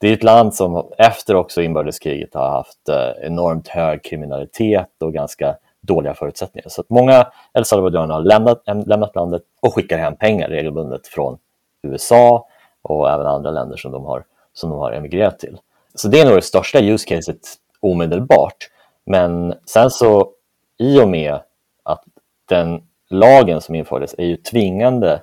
[0.00, 2.88] det är ett land som efter också inbördeskriget har haft
[3.22, 6.68] enormt hög kriminalitet och ganska dåliga förutsättningar.
[6.68, 11.38] Så att många El Salvadorianer har lämnat, lämnat landet och skickar hem pengar regelbundet från
[11.86, 12.48] USA
[12.82, 15.58] och även andra länder som de har, som de har emigrerat till.
[15.94, 17.40] Så det är nog det största use caset
[17.80, 18.70] omedelbart.
[19.06, 20.30] Men sen så
[20.78, 21.40] i och med
[21.82, 22.04] att
[22.48, 25.22] den lagen som infördes är ju tvingande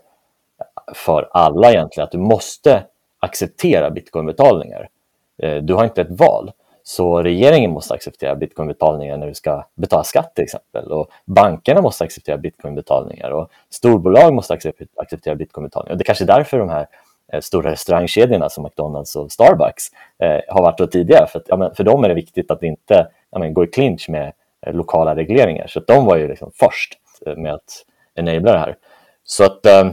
[0.93, 2.83] för alla egentligen att du måste
[3.19, 4.89] acceptera bitcoinbetalningar.
[5.37, 6.51] Eh, du har inte ett val.
[6.83, 10.91] Så regeringen måste acceptera bitcoinbetalningar när du ska betala skatt till exempel.
[10.91, 14.53] Och bankerna måste acceptera bitcoinbetalningar och storbolag måste
[14.95, 15.91] acceptera bitcoinbetalningar.
[15.91, 16.87] Och det är kanske är därför de här
[17.33, 19.83] eh, stora restaurangkedjorna som McDonalds och Starbucks
[20.23, 21.27] eh, har varit då tidigare.
[21.27, 23.67] För, att, ja, men, för dem är det viktigt att inte ja, men, gå i
[23.67, 24.33] clinch med
[24.65, 25.67] eh, lokala regleringar.
[25.67, 26.93] Så de var ju liksom först
[27.25, 28.75] eh, med att enabla det här.
[29.23, 29.91] Så att eh,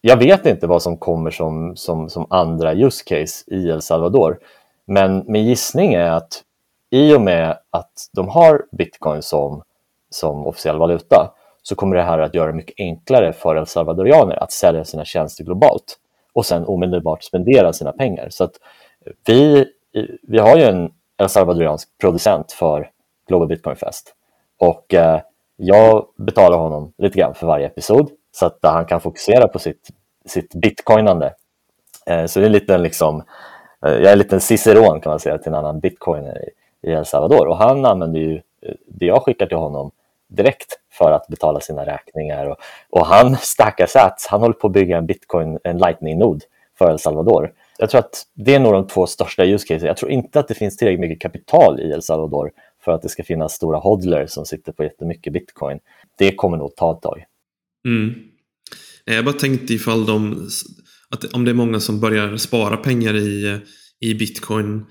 [0.00, 4.38] jag vet inte vad som kommer som, som, som andra use case i El Salvador.
[4.86, 6.42] Men min gissning är att
[6.90, 9.62] i och med att de har bitcoin som,
[10.10, 14.42] som officiell valuta så kommer det här att göra det mycket enklare för El Salvadorianer
[14.42, 15.98] att sälja sina tjänster globalt
[16.32, 18.28] och sen omedelbart spendera sina pengar.
[18.30, 18.52] Så att
[19.26, 19.66] vi,
[20.22, 22.90] vi har ju en El Salvadoriansk producent för
[23.28, 24.14] Global Bitcoin Fest
[24.58, 25.20] och eh,
[25.56, 29.88] jag betalar honom lite grann för varje episod så att han kan fokusera på sitt,
[30.26, 31.34] sitt bitcoinande.
[32.06, 33.22] Eh, så det är en liten, liksom,
[33.84, 36.48] Eh, jag är en liten ciceron kan man säga till en annan bitcoiner
[36.82, 39.90] i, El Salvador och han använder ju, eh, det jag skickar till honom
[40.28, 42.46] direkt för att betala sina räkningar.
[42.46, 42.56] Och,
[42.90, 46.42] och han, stackars att han håller på att bygga en bitcoin, en lightning-nod
[46.78, 47.52] för El Salvador.
[47.78, 49.82] Jag tror att det är nog de två största use cases.
[49.82, 52.50] Jag tror inte att det finns tillräckligt mycket kapital i El Salvador
[52.84, 55.78] för att det ska finnas stora hodlers som sitter på jättemycket bitcoin.
[56.18, 57.24] Det kommer nog ta ett tag.
[57.86, 58.14] Mm.
[59.04, 60.48] Jag bara tänkte ifall de,
[61.14, 63.60] att om det är många som börjar spara pengar i,
[64.00, 64.86] i bitcoin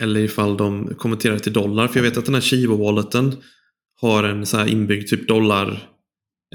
[0.00, 1.88] eller ifall de konverterar till dollar.
[1.88, 3.36] För jag vet att den här Chivo-walleten
[4.00, 5.66] har en så här inbyggd typ dollar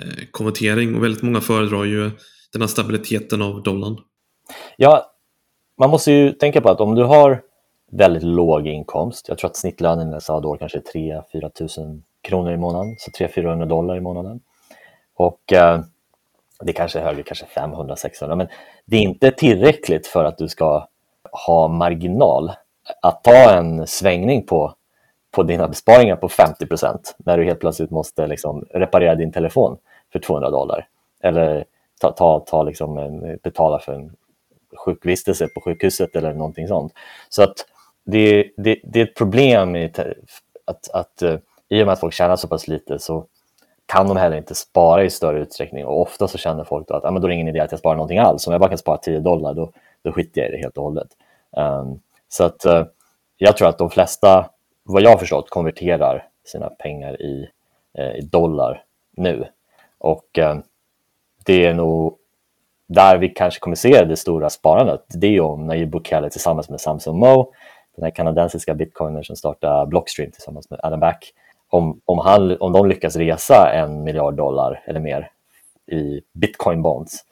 [0.02, 2.12] eh, konvertering och väldigt många föredrar ju
[2.54, 3.98] den här stabiliteten av dollarn.
[4.78, 5.12] Ja,
[5.80, 7.42] man måste ju tänka på att om du har
[7.92, 12.52] väldigt låg inkomst, jag tror att snittlönen i El Salvador kanske är 3-4 000 kronor
[12.52, 14.40] i månaden, så 300-400 dollar i månaden.
[15.16, 15.82] Och eh,
[16.62, 18.48] det kanske är högre, kanske 500-600, men
[18.86, 20.88] det är inte tillräckligt för att du ska
[21.46, 22.52] ha marginal.
[23.02, 24.74] Att ta en svängning på,
[25.32, 29.78] på dina besparingar på 50 procent när du helt plötsligt måste liksom reparera din telefon
[30.12, 30.88] för 200 dollar.
[31.24, 31.66] Eller
[32.02, 34.16] ta, ta, ta liksom en, betala för en
[34.86, 36.94] sjukvistelse på sjukhuset eller någonting sånt.
[37.30, 37.56] Så att
[38.06, 39.92] det, det, det är ett problem i
[40.66, 41.38] att, att eh,
[41.70, 43.26] i och med att folk tjänar så pass lite så
[43.92, 47.06] kan de heller inte spara i större utsträckning och ofta så känner folk då att
[47.06, 48.48] ah, men då är det ingen idé att jag sparar någonting alls.
[48.48, 49.72] Om jag bara kan spara 10 dollar då,
[50.04, 51.08] då skiter jag i det helt och hållet.
[51.58, 52.00] Um,
[52.30, 52.86] så att uh,
[53.38, 54.50] jag tror att de flesta,
[54.84, 57.50] vad jag har förstått, konverterar sina pengar i,
[58.00, 58.84] uh, i dollar
[59.18, 59.48] nu.
[59.98, 60.58] Och uh,
[61.46, 62.18] det är nog
[62.88, 65.04] där vi kanske kommer se det stora sparandet.
[65.08, 67.54] Det är ju om Nayib Bukele tillsammans med Samsung Mo,
[67.96, 71.34] den här kanadensiska bitcoinern som startar Blockstream tillsammans med Adam Back,
[71.72, 75.32] om, om, han, om de lyckas resa en miljard dollar eller mer
[75.92, 77.26] i bitcoin bonds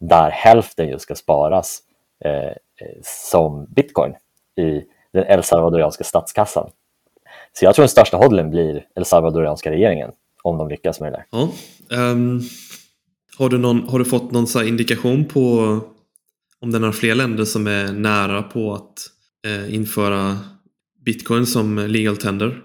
[0.00, 1.78] där hälften just ska sparas
[2.24, 4.12] eh, eh, som bitcoin
[4.56, 6.70] i den El Salvadorianska statskassan.
[7.52, 10.10] Så jag tror den största hodlen blir El Salvadorianska regeringen
[10.42, 11.26] om de lyckas med det där.
[11.30, 11.48] Ja,
[12.10, 12.40] um,
[13.38, 15.40] har, du någon, har du fått någon så indikation på
[16.60, 18.98] om det är några fler länder som är nära på att
[19.46, 20.38] eh, införa
[21.04, 22.62] bitcoin som legal tender?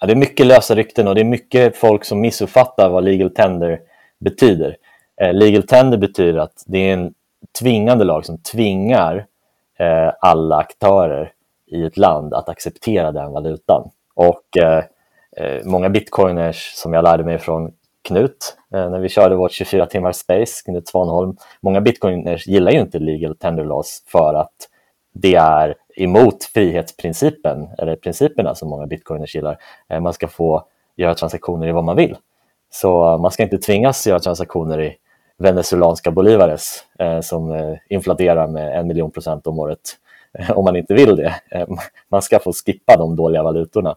[0.00, 3.30] Ja, det är mycket lösa rykten och det är mycket folk som missuppfattar vad legal
[3.30, 3.80] tender
[4.18, 4.76] betyder.
[5.20, 7.14] Eh, legal tender betyder att det är en
[7.60, 9.26] tvingande lag som tvingar
[9.78, 11.32] eh, alla aktörer
[11.66, 13.90] i ett land att acceptera den valutan.
[14.14, 14.84] Och eh,
[15.36, 17.72] eh många bitcoiners som jag lärde mig från
[18.08, 22.80] Knut eh, när vi körde vårt 24 timmars space, Knut Svanholm, många bitcoiners gillar ju
[22.80, 24.68] inte legal tender laws för att
[25.14, 29.58] det är emot frihetsprincipen, eller principerna som många bitcoiners gillar.
[29.88, 30.64] Eh, man ska få
[30.96, 32.16] göra transaktioner i vad man vill.
[32.70, 34.96] Så man ska inte tvingas göra transaktioner i
[35.38, 39.80] venezuelanska bolivares eh, som eh, inflaterar med en miljon procent om året
[40.54, 41.34] om man inte vill det.
[42.08, 43.96] Man ska få skippa de dåliga valutorna.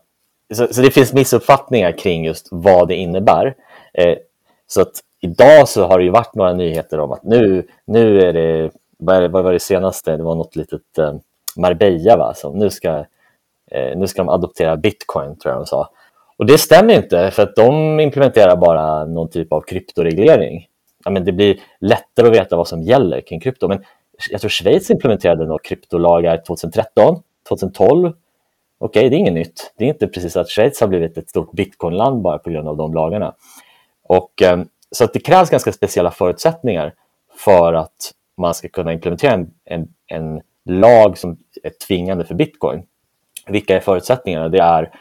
[0.53, 3.55] Så, så det finns missuppfattningar kring just vad det innebär.
[4.67, 8.33] Så att idag så har det ju varit några nyheter om att nu, nu är
[8.33, 10.17] det, vad var det senaste?
[10.17, 10.81] Det var något litet
[11.57, 12.33] Marbella, va?
[12.33, 13.05] Så nu, ska,
[13.71, 15.89] eh, nu ska de adoptera bitcoin, tror jag de sa.
[16.37, 20.67] Och det stämmer inte, för att de implementerar bara någon typ av kryptoreglering.
[21.05, 23.67] Ja, men det blir lättare att veta vad som gäller kring krypto.
[23.67, 23.83] Men
[24.29, 28.07] jag tror Schweiz implementerade några kryptolagar 2013, 2012.
[28.07, 28.15] Okej,
[28.77, 29.73] okay, det är inget nytt.
[29.77, 32.77] Det är inte precis att Schweiz har blivit ett stort bitcoinland bara på grund av
[32.77, 33.35] de lagarna.
[34.03, 34.61] Och, eh,
[34.91, 36.93] så att det krävs ganska speciella förutsättningar
[37.37, 42.83] för att man ska kunna implementera en, en, en lag som är tvingande för bitcoin.
[43.47, 44.49] Vilka är förutsättningarna?
[44.49, 44.91] Det är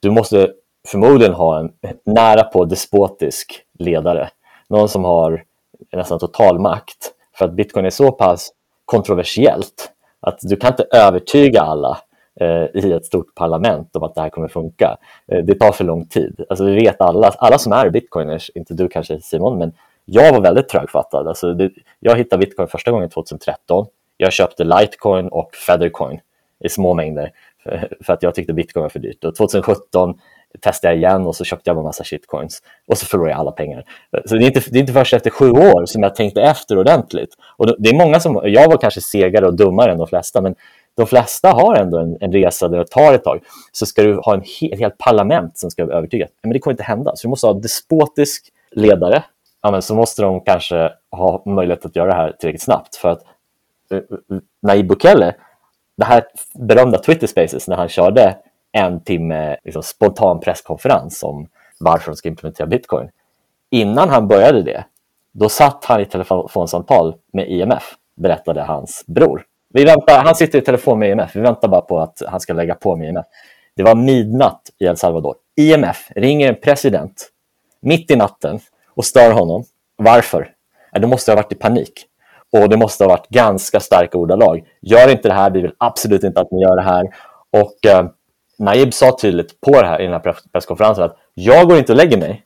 [0.00, 0.52] du måste
[0.88, 1.72] förmodligen ha en
[2.04, 4.30] nära på despotisk ledare.
[4.68, 5.44] Någon som har
[5.92, 7.12] nästan total makt.
[7.38, 8.50] För att bitcoin är så pass
[8.84, 11.98] kontroversiellt att du kan inte övertyga alla
[12.40, 14.96] eh, i ett stort parlament om att det här kommer funka.
[15.26, 16.44] Eh, det tar för lång tid.
[16.48, 19.72] Alltså, vi vet alla, alla som är bitcoiners, inte du kanske Simon, men
[20.04, 21.28] jag var väldigt trögfattad.
[21.28, 23.86] Alltså, det, jag hittade bitcoin första gången 2013.
[24.24, 26.20] Jag köpte Litecoin och Feathercoin
[26.64, 27.30] i små mängder
[28.00, 29.24] för att jag tyckte bitcoin var för dyrt.
[29.24, 30.14] Och 2017
[30.60, 33.52] testade jag igen och så köpte jag en massa shitcoins och så förlorade jag alla
[33.52, 33.84] pengar.
[34.24, 36.78] Så det är, inte, det är inte först efter sju år som jag tänkte efter
[36.78, 37.34] ordentligt.
[37.56, 40.54] Och det är många som, jag var kanske segare och dummare än de flesta, men
[40.96, 43.40] de flesta har ändå en, en resa där det tar ett tag.
[43.72, 46.72] Så ska du ha en he, ett helt parlament som ska övertyga, men det kommer
[46.72, 47.12] inte hända.
[47.16, 49.24] Så du måste ha en despotisk ledare,
[49.62, 52.96] ja, men så måste de kanske ha möjlighet att göra det här tillräckligt snabbt.
[52.96, 53.22] För att
[53.90, 54.00] Eh,
[54.62, 55.34] Nayib Bukele,
[55.96, 56.24] det här
[56.54, 58.36] berömda Twitter Spaces när han körde
[58.72, 61.48] en timme liksom, spontan presskonferens om
[61.80, 63.10] varför de ska implementera bitcoin.
[63.70, 64.84] Innan han började det,
[65.32, 69.44] då satt han i telefonsamtal med IMF, berättade hans bror.
[69.68, 72.52] Vi väntar, han sitter i telefon med IMF, vi väntar bara på att han ska
[72.52, 73.26] lägga på med IMF.
[73.76, 75.34] Det var midnatt i El Salvador.
[75.56, 77.30] IMF ringer en president
[77.80, 79.64] mitt i natten och stör honom.
[79.96, 80.50] Varför?
[81.00, 82.06] Då måste jag ha varit i panik.
[82.58, 84.64] Och det måste ha varit ganska starka ordalag.
[84.80, 87.08] Gör inte det här, vi vill absolut inte att ni gör det här.
[87.50, 88.06] Och eh,
[88.58, 91.96] Naib sa tydligt på det här, i den här presskonferensen att jag går inte och
[91.96, 92.42] lägger mig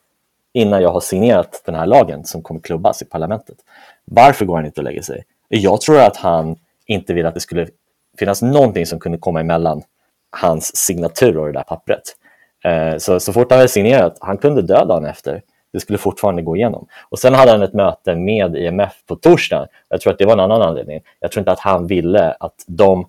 [0.53, 3.57] innan jag har signerat den här lagen som kommer klubbas i parlamentet.
[4.05, 5.25] Varför går han inte och lägger sig?
[5.49, 6.57] Jag tror att han
[6.87, 7.69] inte vill att det skulle
[8.19, 9.83] finnas någonting som kunde komma emellan
[10.31, 12.03] hans signatur och det där pappret.
[12.65, 15.43] Eh, så, så fort han hade signerat, han kunde dö dagen efter.
[15.73, 16.87] Det skulle fortfarande gå igenom.
[17.09, 19.67] Och sen hade han ett möte med IMF på torsdagen.
[19.89, 21.01] Jag tror att det var en annan anledning.
[21.21, 23.01] Jag tror inte att han ville att de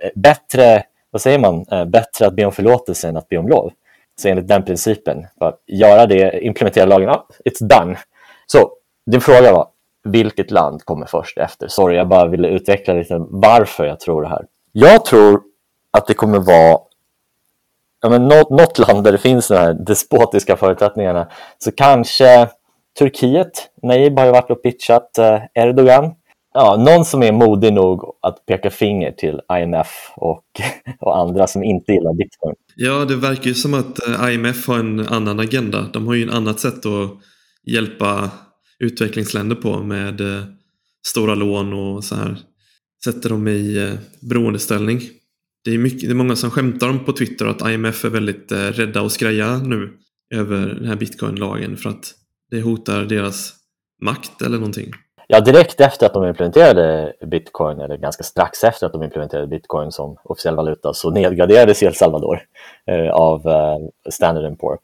[0.00, 3.48] eh, bättre, vad säger man, eh, bättre att be om förlåtelse än att be om
[3.48, 3.72] lov.
[4.20, 7.98] Så enligt den principen, att göra det, implementera lagen, ah, it's done.
[8.46, 8.70] Så
[9.10, 9.66] din fråga var,
[10.04, 11.68] vilket land kommer först efter?
[11.68, 14.46] Sorry, jag bara ville utveckla lite varför jag tror det här.
[14.72, 15.42] Jag tror
[15.90, 16.78] att det kommer vara
[18.02, 21.28] ja, men något, något land där det finns de här despotiska förutsättningarna.
[21.58, 22.48] Så kanske
[22.98, 23.70] Turkiet.
[23.82, 26.12] Naib har ju varit och pitchat eh, Erdogan.
[26.54, 30.44] Ja, någon som är modig nog att peka finger till IMF och,
[31.00, 32.54] och andra som inte gillar bitcoin.
[32.76, 35.86] Ja, det verkar ju som att eh, IMF har en annan agenda.
[35.92, 37.10] De har ju ett annat sätt att
[37.66, 38.30] hjälpa
[38.78, 40.44] utvecklingsländer på med eh,
[41.06, 42.36] stora lån och så här.
[43.04, 45.00] Sätter dem i beroendeställning
[45.66, 48.52] det är, mycket, det är många som skämtar om på Twitter att IMF är väldigt
[48.52, 49.92] eh, rädda och skraja nu
[50.34, 52.14] över den här bitcoin-lagen för att
[52.50, 53.52] det hotar deras
[54.02, 54.90] makt eller någonting.
[55.28, 59.92] Ja, direkt efter att de implementerade bitcoin, eller ganska strax efter att de implementerade bitcoin
[59.92, 62.40] som officiell valuta, så nedgraderades El Salvador
[62.86, 64.78] eh, av eh, Standard Poor.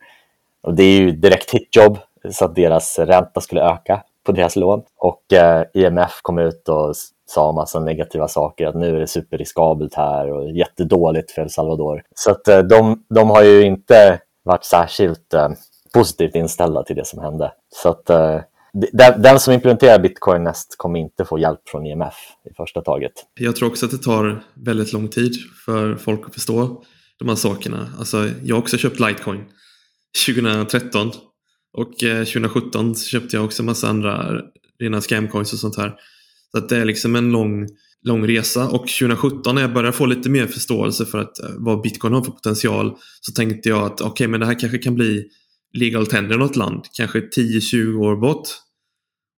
[0.63, 1.99] Och det är ju direkt hitjobb,
[2.31, 4.83] så att deras ränta skulle öka på deras lån.
[4.97, 6.97] Och eh, IMF kom ut och
[7.33, 12.03] sa massa negativa saker, att nu är det superriskabelt här och jättedåligt för El Salvador.
[12.15, 15.49] Så att eh, de, de har ju inte varit särskilt eh,
[15.95, 17.53] positivt inställda till det som hände.
[17.71, 18.41] Så att eh,
[19.17, 22.15] den, som implementerar bitcoin Nest kommer inte få hjälp från IMF
[22.51, 23.13] i första taget.
[23.35, 25.33] Jag tror också att det tar väldigt lång tid
[25.67, 26.83] för folk att förstå
[27.19, 27.89] de här sakerna.
[27.99, 29.45] Alltså, jag har också köpt Litecoin
[30.27, 31.11] 2013
[31.79, 34.41] och 2017 köpte jag också massa andra
[34.81, 35.95] rena scamcoins och sånt här.
[36.53, 37.69] Så att det är liksom en lång,
[38.03, 41.83] lång resa och 2017 när jag började få lite mer förståelse för att, eh, vad
[41.83, 44.95] bitcoin har för potential så tänkte jag att okej, okay, men det här kanske kan
[44.95, 45.25] bli
[45.73, 48.49] legal tender i något land, kanske 10-20 år bort.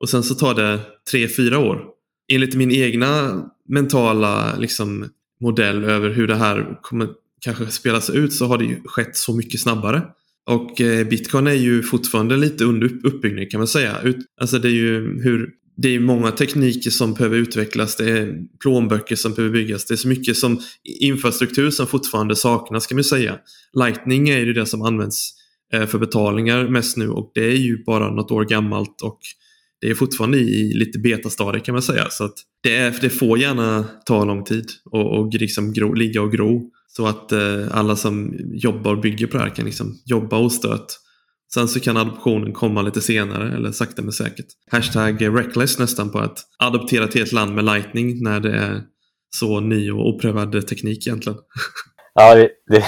[0.01, 0.81] Och sen så tar det
[1.13, 1.85] 3-4 år.
[2.33, 5.09] Enligt min egna mentala liksom,
[5.41, 7.09] modell över hur det här kommer
[7.41, 10.03] kanske spelas ut så har det ju skett så mycket snabbare.
[10.47, 14.01] Och eh, bitcoin är ju fortfarande lite under uppbyggnad kan man säga.
[14.03, 18.39] Ut, alltså det är ju hur det är många tekniker som behöver utvecklas, det är
[18.63, 20.61] plånböcker som behöver byggas, det är så mycket som
[21.01, 23.39] infrastruktur som fortfarande saknas kan man säga.
[23.73, 25.35] Lightning är ju det som används
[25.73, 29.19] eh, för betalningar mest nu och det är ju bara något år gammalt och
[29.81, 32.07] det är fortfarande i lite betastadiet kan man säga.
[32.11, 36.23] Så att det, är, det får gärna ta lång tid och, och liksom gro, ligga
[36.23, 36.71] och gro.
[36.89, 40.87] Så att eh, alla som jobbar och bygger på det här kan liksom jobba ostört
[41.55, 44.47] Sen så kan adoptionen komma lite senare eller sakta men säkert.
[44.71, 48.83] Hashtag reckless nästan på att adoptera till ett land med lightning när det är
[49.37, 51.39] så ny och oprövad teknik egentligen.
[52.17, 52.85] Ja, det,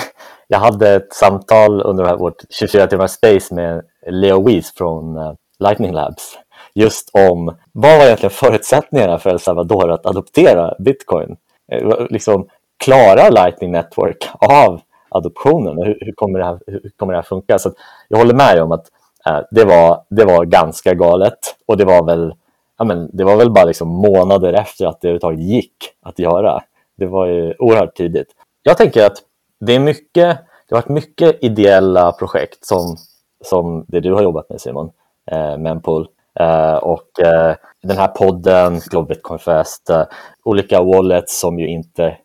[0.48, 5.92] jag hade ett samtal under vårt 24 timmars space med Leo Weiss från eh, Lightning
[5.92, 6.38] Labs
[6.74, 11.36] just om vad var egentligen förutsättningarna för El Salvador att adoptera bitcoin?
[11.72, 12.48] Eh, liksom,
[12.84, 14.80] klarar Lightning Network av
[15.16, 17.58] adoptionen hur, hur, kommer, det här, hur kommer det här funka?
[17.58, 17.72] Så
[18.08, 18.86] jag håller med om att
[19.26, 22.34] eh, det, var, det var ganska galet och det var väl,
[22.78, 26.62] ja, men, det var väl bara liksom månader efter att det överhuvudtaget gick att göra.
[26.98, 28.28] Det var ju oerhört tidigt.
[28.62, 29.16] Jag tänker att
[29.60, 30.38] det är mycket,
[30.68, 32.96] det har varit mycket ideella projekt som,
[33.44, 34.90] som det du har jobbat med Simon,
[35.30, 36.08] eh, Mempool
[36.40, 40.02] eh, och eh, den här podden, Global Bitcoin Fest, eh,
[40.44, 42.16] olika wallets som ju inte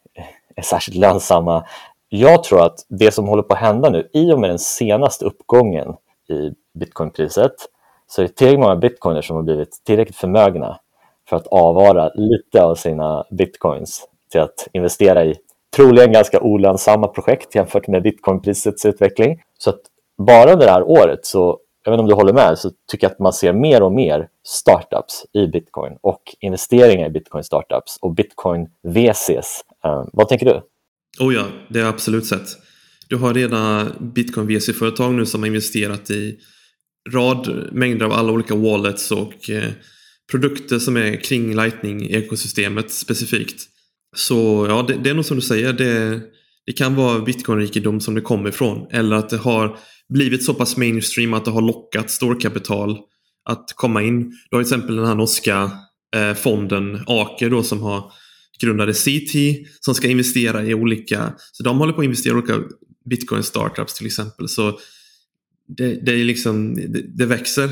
[0.56, 1.66] är särskilt lönsamma
[2.14, 5.26] jag tror att det som håller på att hända nu, i och med den senaste
[5.26, 5.88] uppgången
[6.30, 7.54] i bitcoinpriset,
[8.08, 10.80] så är det tillräckligt många bitcoiner som har blivit tillräckligt förmögna
[11.30, 15.36] för att avvara lite av sina bitcoins till att investera i
[15.76, 19.42] troligen ganska olönsamma projekt jämfört med bitcoinprisets utveckling.
[19.58, 19.82] Så att
[20.18, 23.08] bara under det här året, så, jag vet inte om du håller med, så tycker
[23.08, 27.98] jag att man ser mer och mer startups i bitcoin och investeringar i bitcoin startups
[28.02, 29.62] och bitcoin VCs.
[29.84, 30.62] Um, eh, vad tänker du?
[31.20, 32.58] Oh ja, det har jag absolut sett.
[33.08, 36.38] Du har redan bitcoin VC-företag nu som har investerat i
[37.10, 39.72] rad mängder av alla olika wallets och eh,
[40.32, 43.68] produkter som är kring Lightning-ekosystemet specifikt.
[44.16, 46.22] Så ja, det, det, är nog som du säger, det,
[46.66, 48.88] det kan vara bitcoinrikedom som det kommer ifrån.
[48.92, 49.78] Eller att det har
[50.14, 52.98] blivit så pass mainstream att det har lockat storkapital
[53.50, 54.30] att komma in.
[54.50, 55.72] Du har till exempel den här norska
[56.16, 58.12] eh, fonden Aker då som har
[58.62, 59.36] grundade CT
[59.80, 62.54] som ska investera i olika, så de håller på att investera i olika
[63.06, 64.50] bitcoin startups till exempel.
[64.50, 64.80] Så
[65.68, 67.70] det, det är liksom, det, det växer.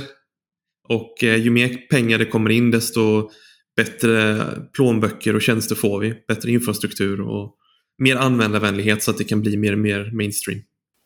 [0.90, 3.30] Och eh, ju mer pengar det kommer in desto
[3.76, 6.14] bättre plånböcker och tjänster får vi.
[6.28, 7.56] Bättre infrastruktur och
[7.98, 10.62] mer användarvänlighet så att det kan bli mer och mer mainstream.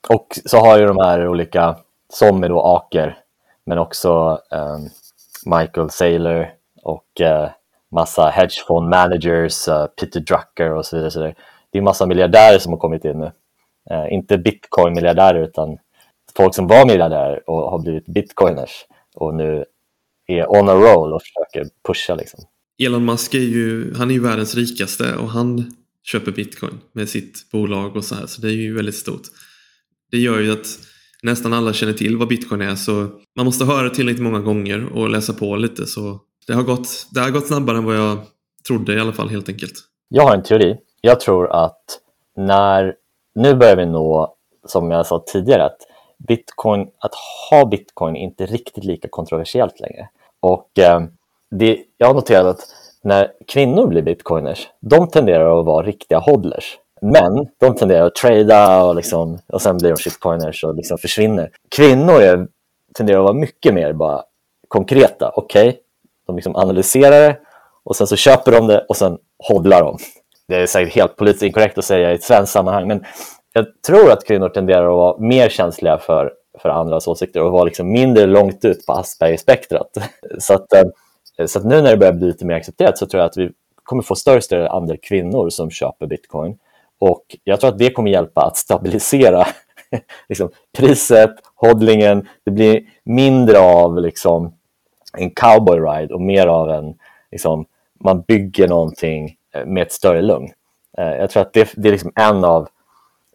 [0.09, 1.77] Och så har ju de här olika,
[2.13, 3.17] som är då Aker,
[3.65, 4.89] men också um,
[5.59, 6.47] Michael Saylor
[6.83, 7.49] och uh,
[7.93, 11.11] massa hedgefond managers, uh, Peter Drucker och så vidare.
[11.11, 11.35] Så det,
[11.71, 13.31] det är massa miljardärer som har kommit in nu.
[13.91, 15.77] Uh, inte bitcoin-miljardärer utan
[16.37, 18.85] folk som var miljardärer och har blivit bitcoiners
[19.15, 19.65] och nu
[20.27, 22.15] är on a roll och försöker pusha.
[22.15, 22.43] Liksom.
[22.83, 27.51] Elon Musk är ju, han är ju världens rikaste och han köper bitcoin med sitt
[27.51, 28.25] bolag och så här.
[28.25, 29.21] Så det är ju väldigt stort.
[30.11, 30.67] Det gör ju att
[31.23, 35.09] nästan alla känner till vad bitcoin är så man måste höra tillräckligt många gånger och
[35.09, 38.17] läsa på lite så det har gått, det har gått snabbare än vad jag
[38.67, 39.73] trodde i alla fall helt enkelt.
[40.09, 40.77] Jag har en teori.
[41.01, 41.83] Jag tror att
[42.35, 42.95] när,
[43.35, 44.35] nu börjar vi nå,
[44.65, 45.77] som jag sa tidigare, att
[46.27, 47.15] bitcoin, att
[47.49, 50.09] ha bitcoin är inte riktigt lika kontroversiellt längre.
[50.39, 51.01] Och eh,
[51.51, 56.77] det, jag har noterat att när kvinnor blir bitcoiners, de tenderar att vara riktiga hodlers.
[57.01, 61.51] Män, de tenderar att trada och, liksom, och sen blir de shitcoiners och liksom försvinner.
[61.75, 62.47] Kvinnor är,
[62.93, 64.23] tenderar att vara mycket mer bara
[64.67, 65.31] konkreta.
[65.35, 65.79] Okej, okay,
[66.27, 67.37] de liksom analyserar det
[67.83, 69.17] och sen så köper de det och sen
[69.49, 69.97] hodlar de.
[70.47, 73.05] Det är säkert helt politiskt inkorrekt att säga i ett svenskt sammanhang, men
[73.53, 77.63] jag tror att kvinnor tenderar att vara mer känsliga för, för andras åsikter och vara
[77.63, 79.97] liksom mindre långt ut på Asperger-spektrat.
[80.39, 80.83] Så, att, eh,
[81.45, 83.51] så att nu när det börjar bli lite mer accepterat så tror jag att vi
[83.83, 86.57] kommer få större och större andel kvinnor som köper bitcoin.
[86.99, 89.47] Och jag tror att det kommer hjälpa att stabilisera
[90.29, 92.27] liksom, priset, hodlingen.
[92.45, 94.53] Det blir mindre av liksom,
[95.17, 96.93] en cowboy ride och mer av en,
[97.31, 97.65] liksom,
[98.03, 100.49] man bygger någonting eh, med ett större lugn.
[100.97, 102.67] Eh, jag tror att det, det är liksom en av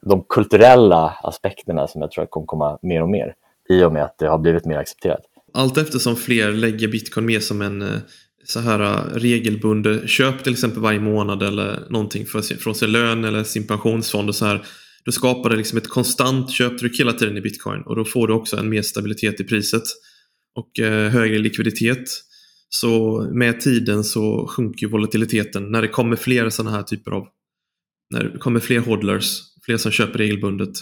[0.03, 3.35] de kulturella aspekterna som jag tror kommer komma mer och mer
[3.69, 5.21] i och med att det har blivit mer accepterat.
[5.55, 7.99] Allt eftersom fler lägger bitcoin mer som en eh,
[8.45, 13.25] så här regelbunden köp till exempel varje månad eller någonting för sin, från sin lön
[13.25, 14.65] eller sin pensionsfond och så här.
[15.05, 18.35] Då skapar det liksom ett konstant köptryck hela tiden i bitcoin och då får du
[18.35, 19.83] också en mer stabilitet i priset
[20.59, 22.11] och eh, högre likviditet.
[22.69, 27.27] Så med tiden så sjunker volatiliteten när det kommer fler sådana här typer av
[28.15, 30.73] när det kommer fler hodlers, fler som köper regelbundet.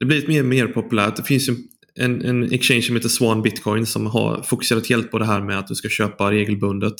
[0.00, 1.16] Det blir mer och mer populärt.
[1.16, 1.56] Det finns ju
[1.94, 5.58] en, en exchange som heter Swan Bitcoin som har fokuserat helt på det här med
[5.58, 6.94] att du ska köpa regelbundet.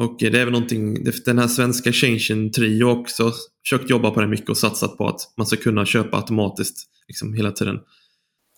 [0.00, 3.32] Och det är väl någonting, den här svenska exchangen Trio också
[3.64, 7.34] försökt jobba på det mycket och satsat på att man ska kunna köpa automatiskt liksom
[7.34, 7.78] hela tiden.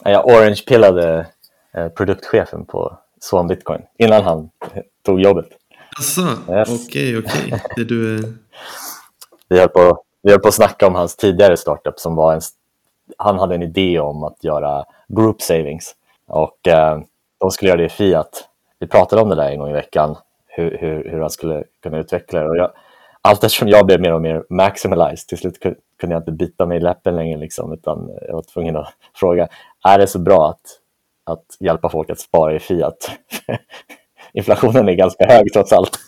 [0.05, 1.27] Jag orange-pillade
[1.97, 4.51] produktchefen på Swan Bitcoin innan han
[5.03, 5.47] tog jobbet.
[5.97, 6.21] Alltså,
[6.87, 7.63] okej, okej.
[7.77, 8.23] Du...
[9.49, 12.41] Vi höll, på, vi höll på att snacka om hans tidigare startup som var en...
[13.19, 15.95] Han hade en idé om att göra group savings
[16.27, 17.01] och eh,
[17.39, 18.49] de skulle göra det i Fiat.
[18.79, 20.17] Vi pratade om det där en gång i veckan,
[20.47, 22.49] hur, hur, hur han skulle kunna utveckla det.
[22.49, 22.71] Och jag,
[23.23, 25.61] allt eftersom jag blev mer och mer maximalized, till slut
[26.01, 29.49] kunde jag inte bita mig i läppen längre, liksom, utan jag var tvungen att fråga,
[29.85, 30.81] är det så bra att
[31.25, 33.11] att hjälpa folk att spara i Fiat.
[34.35, 35.99] Inflationen är ganska hög trots allt.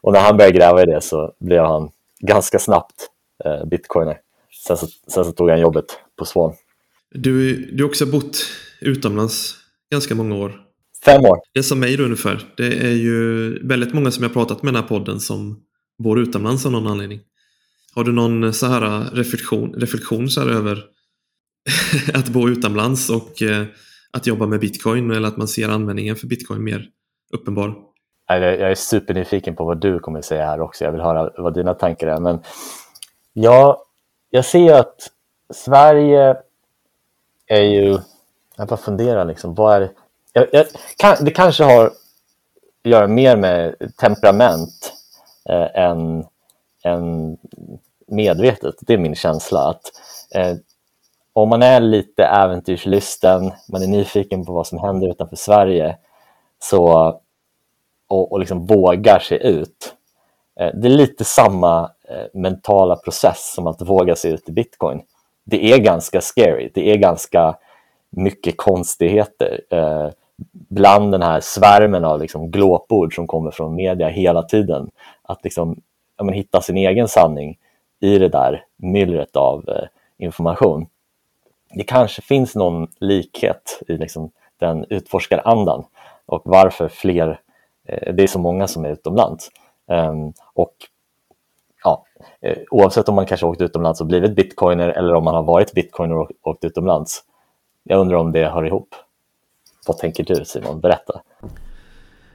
[0.00, 1.90] Och när han började gräva i det så blev han
[2.20, 3.08] ganska snabbt
[3.44, 4.18] eh, bitcoiner.
[4.66, 5.84] Sen så, sen så tog han jobbet
[6.18, 6.52] på Swan.
[7.14, 8.46] Du, du har också bott
[8.80, 9.54] utomlands
[9.90, 10.60] ganska många år.
[11.04, 11.38] Fem år.
[11.52, 12.44] Det är som mig då ungefär.
[12.56, 15.60] Det är ju väldigt många som jag pratat med i den här podden som
[16.02, 17.20] bor utomlands av någon anledning.
[17.94, 20.84] Har du någon så här reflektion, reflektion så här över
[22.14, 23.66] att bo utomlands och eh,
[24.12, 26.88] att jobba med bitcoin eller att man ser användningen för bitcoin mer
[27.32, 27.74] uppenbar?
[28.26, 30.84] Jag är supernyfiken på vad du kommer att säga här också.
[30.84, 32.20] Jag vill höra vad dina tankar är.
[32.20, 32.42] Men
[33.32, 33.84] ja,
[34.30, 35.10] jag ser att
[35.54, 36.36] Sverige
[37.46, 37.98] är ju...
[38.56, 39.54] Jag bara funderar liksom.
[39.54, 39.92] Vad är,
[40.32, 40.66] jag, jag,
[41.24, 41.92] det kanske har att
[42.82, 44.92] göra mer med temperament
[45.48, 46.24] eh, än,
[46.84, 47.36] än
[48.06, 48.74] medvetet.
[48.80, 49.68] Det är min känsla.
[49.68, 49.82] att
[50.34, 50.56] eh,
[51.32, 55.96] om man är lite äventyrslysten, man är nyfiken på vad som händer utanför Sverige
[56.58, 57.14] så,
[58.08, 59.94] och, och liksom vågar sig ut.
[60.60, 65.02] Eh, det är lite samma eh, mentala process som att våga sig ut i bitcoin.
[65.44, 67.56] Det är ganska scary, det är ganska
[68.10, 70.08] mycket konstigheter eh,
[70.52, 74.90] bland den här svärmen av liksom glåpord som kommer från media hela tiden.
[75.22, 75.80] Att liksom,
[76.16, 77.58] ja, hitta sin egen sanning
[78.00, 79.84] i det där myllret av eh,
[80.18, 80.86] information.
[81.74, 85.84] Det kanske finns någon likhet i liksom den utforskarandan
[86.26, 87.40] och varför fler,
[87.88, 89.50] eh, det är så många som är utomlands.
[89.90, 90.74] Ehm, och
[91.84, 92.04] ja,
[92.40, 95.74] eh, oavsett om man kanske åkt utomlands och blivit bitcoiner eller om man har varit
[95.74, 97.24] bitcoiner och åkt utomlands.
[97.82, 98.94] Jag undrar om det hör ihop.
[99.86, 100.80] Vad tänker du Simon?
[100.80, 101.22] Berätta.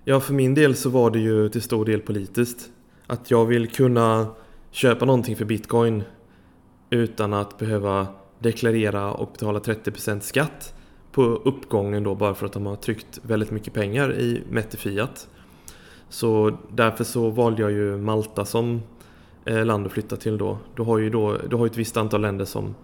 [0.03, 2.69] Ja, för min del så var det ju till stor del politiskt.
[3.07, 4.27] Att jag vill kunna
[4.71, 6.03] köpa någonting för bitcoin
[6.89, 8.07] utan att behöva
[8.39, 10.73] deklarera och betala 30% skatt
[11.11, 14.77] på uppgången då bara för att de har tryckt väldigt mycket pengar i mätt i
[14.77, 15.27] fiat.
[16.09, 18.81] Så därför så valde jag ju Malta som
[19.45, 20.57] eh, land att flytta till då.
[20.75, 22.75] Du har ju då, du har ett visst antal länder som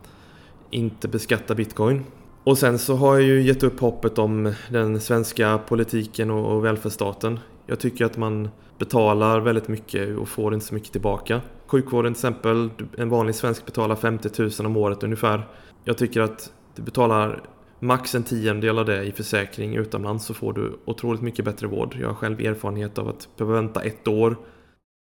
[0.69, 2.03] inte beskattar bitcoin.
[2.43, 7.39] Och sen så har jag ju gett upp hoppet om den svenska politiken och välfärdsstaten.
[7.65, 11.41] Jag tycker att man betalar väldigt mycket och får inte så mycket tillbaka.
[11.68, 15.47] Sjukvården till exempel, en vanlig svensk betalar 50 000 om året ungefär.
[15.84, 17.43] Jag tycker att du betalar
[17.80, 21.97] max en tiondel av det i försäkring utomlands så får du otroligt mycket bättre vård.
[22.01, 24.38] Jag har själv erfarenhet av att behöva vänta ett år.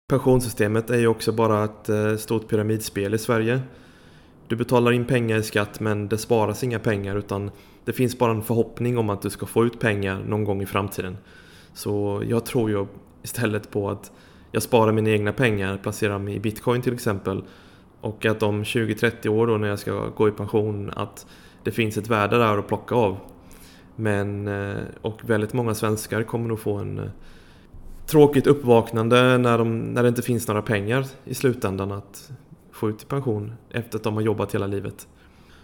[0.10, 3.62] Pensionssystemet är ju också bara ett eh, stort pyramidspel i Sverige.
[4.48, 7.52] Du betalar in pengar i skatt men det sparas inga pengar utan
[7.86, 10.66] det finns bara en förhoppning om att du ska få ut pengar någon gång i
[10.66, 11.18] framtiden.
[11.74, 12.86] Så jag tror ju
[13.24, 14.12] istället på att
[14.52, 17.44] jag sparar mina egna pengar, placerar dem i bitcoin till exempel
[18.02, 21.26] och att om 20-30 år då när jag ska gå i pension att
[21.64, 23.18] det finns ett värde där att plocka av.
[23.96, 27.06] Men, eh, och väldigt många svenskar kommer nog få en eh,
[28.06, 32.32] tråkigt uppvaknande när, de, när det inte finns några pengar i slutändan att
[32.72, 35.08] få ut i pension efter att de har jobbat hela livet.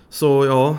[0.10, 0.78] Så ja,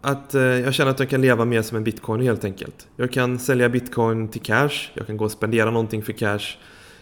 [0.00, 2.88] att eh, jag känner att jag kan leva mer som en bitcoin helt enkelt.
[2.96, 6.56] Jag kan sälja bitcoin till cash, jag kan gå och spendera någonting för cash.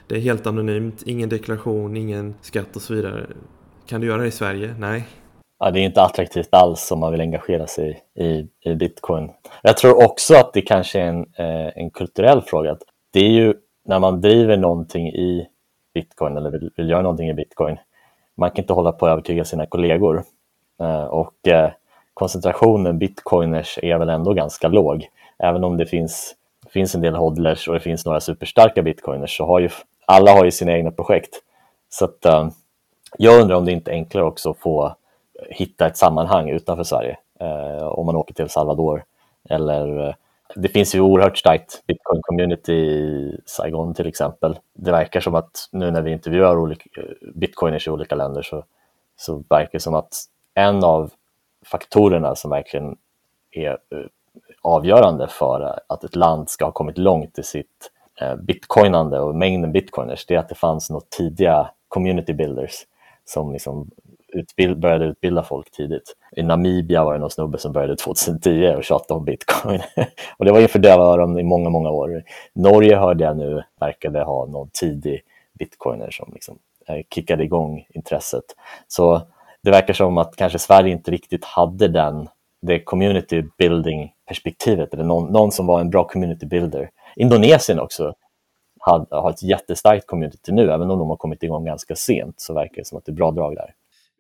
[0.07, 3.27] Det är helt anonymt, ingen deklaration, ingen skatt och så vidare.
[3.87, 4.75] Kan du göra det i Sverige?
[4.79, 5.05] Nej.
[5.59, 9.31] Ja, det är inte attraktivt alls om man vill engagera sig i, i bitcoin.
[9.63, 12.77] Jag tror också att det kanske är en, eh, en kulturell fråga.
[13.13, 15.47] Det är ju när man driver någonting i
[15.95, 17.77] bitcoin eller vill, vill göra någonting i bitcoin.
[18.37, 20.25] Man kan inte hålla på att övertyga sina kollegor.
[20.81, 21.71] Eh, och eh,
[22.15, 25.09] koncentrationen bitcoiners är väl ändå ganska låg.
[25.39, 26.35] Även om det finns,
[26.69, 29.69] finns en del hodlers och det finns några superstarka bitcoiners så har ju
[30.07, 31.41] alla har ju sina egna projekt.
[31.89, 32.49] Så att, eh,
[33.19, 34.97] jag undrar om det inte är enklare också att få
[35.51, 37.19] hitta ett sammanhang utanför Sverige.
[37.41, 39.05] Eh, om man åker till El Salvador
[39.51, 40.15] eller eh,
[40.57, 44.59] det finns ju oerhört starkt bitcoin-community i Saigon till exempel.
[44.73, 48.65] Det verkar som att nu när vi intervjuar olika eh, bitcoiners i olika länder så,
[49.17, 50.15] så verkar det som att
[50.55, 51.11] en av
[51.65, 52.97] faktorerna som verkligen
[53.51, 54.07] är eh,
[54.63, 59.35] avgörande för att ett land ska ha kommit långt i sitt eh, Eh, bitcoinande och
[59.35, 62.87] mängden bitcoiners, det är att det fanns något tidiga community builders
[63.25, 63.91] som liksom
[64.35, 66.17] utbild, började utbilda folk tidigt.
[66.37, 69.81] I Namibia var det någon snubbe som började 2010 och tjatade om bitcoin.
[70.37, 72.23] och det var inför döva öron i många, många år.
[72.53, 75.21] Norge hörde jag nu verkade ha någon tidig
[75.59, 76.59] bitcoiner som liksom
[76.89, 78.45] eh, kickade igång intresset.
[78.89, 79.23] Så
[79.63, 82.29] det verkar som att kanske Sverige inte riktigt hade den,
[82.63, 86.91] det community building perspektivet eller någon, någon som var en bra community builder.
[87.17, 88.15] Indonesien också
[88.81, 92.55] har, har ett jättestarkt community nu, även om de har kommit igång ganska sent så
[92.55, 93.71] verkar det som att det är bra drag där.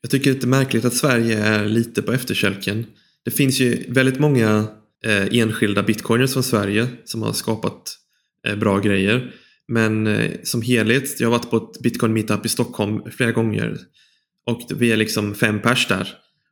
[0.02, 2.86] Jag tycker det är lite märkligt att Sverige är lite på efterkälken.
[3.24, 4.64] Det finns ju väldigt många
[5.04, 7.96] eh, enskilda bitcoiners från Sverige som har skapat
[8.46, 9.30] eh, bra grejer.
[9.68, 13.78] Men eh, som helhet, jag har varit på ett bitcoin meetup i Stockholm flera gånger
[14.46, 16.08] och vi är liksom fem pers där.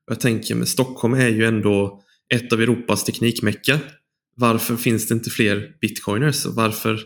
[0.07, 2.03] Jag tänker, men Stockholm är ju ändå
[2.34, 3.78] ett av Europas teknikmecka.
[4.37, 6.47] Varför finns det inte fler bitcoiners?
[6.47, 7.01] Varför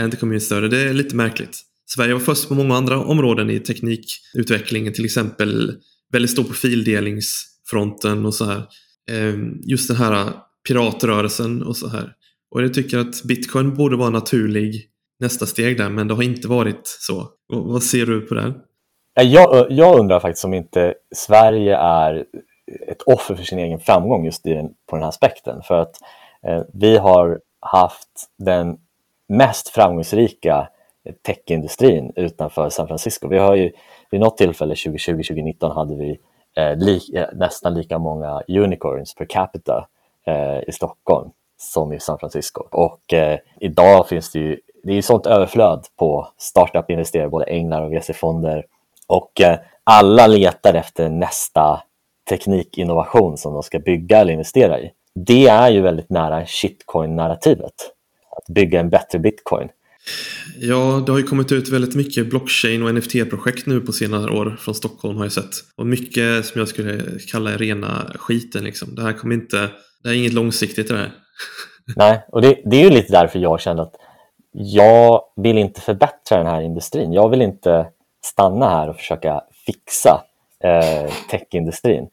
[0.00, 0.68] är inte kommunen större?
[0.68, 1.60] Det är lite märkligt.
[1.86, 5.72] Sverige var först på många andra områden i teknikutvecklingen, till exempel
[6.12, 8.62] väldigt stor på fildelningsfronten och så här.
[9.10, 10.32] Ehm, just den här
[10.68, 12.12] piratrörelsen och så här.
[12.50, 14.88] Och jag tycker att bitcoin borde vara naturlig
[15.20, 17.28] nästa steg där, men det har inte varit så.
[17.48, 18.54] vad ser du på det?
[19.22, 22.24] Jag, jag undrar faktiskt om inte Sverige är
[22.88, 24.54] ett offer för sin egen framgång just i,
[24.90, 25.62] på den här aspekten.
[25.62, 26.08] För att eh,
[26.46, 28.08] Eh, vi har haft
[28.38, 28.78] den
[29.28, 30.68] mest framgångsrika
[31.26, 33.28] techindustrin utanför San Francisco.
[33.28, 33.72] Vi har ju
[34.10, 36.20] vid något tillfälle 2020-2019 hade vi
[36.56, 39.88] eh, li, eh, nästan lika många unicorns per capita
[40.26, 42.64] eh, i Stockholm som i San Francisco.
[42.72, 47.92] Och eh, idag finns det ju det är sånt överflöd på startup-investerare, både änglar och
[47.92, 48.64] VC-fonder
[49.06, 51.82] och eh, alla letar efter nästa
[52.28, 54.90] teknikinnovation som de ska bygga eller investera i.
[55.26, 57.74] Det är ju väldigt nära shitcoin-narrativet.
[58.36, 59.68] Att bygga en bättre bitcoin.
[60.60, 64.56] Ja, det har ju kommit ut väldigt mycket blockchain och NFT-projekt nu på senare år
[64.60, 65.54] från Stockholm har jag sett.
[65.76, 67.02] Och mycket som jag skulle
[67.32, 68.94] kalla rena skiten liksom.
[68.94, 69.68] Det här kommer inte,
[70.02, 71.12] det är inget långsiktigt det här.
[71.96, 73.94] Nej, och det, det är ju lite därför jag känner att
[74.52, 77.12] jag vill inte förbättra den här industrin.
[77.12, 77.86] Jag vill inte
[78.24, 80.24] stanna här och försöka fixa
[80.64, 82.08] eh, techindustrin.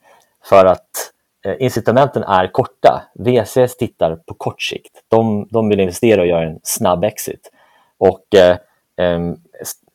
[0.50, 1.12] För att
[1.46, 3.04] Eh, incitamenten är korta.
[3.14, 4.92] VCS tittar på kort sikt.
[5.08, 7.52] De, de vill investera och göra en snabb exit.
[7.98, 8.58] Och eh,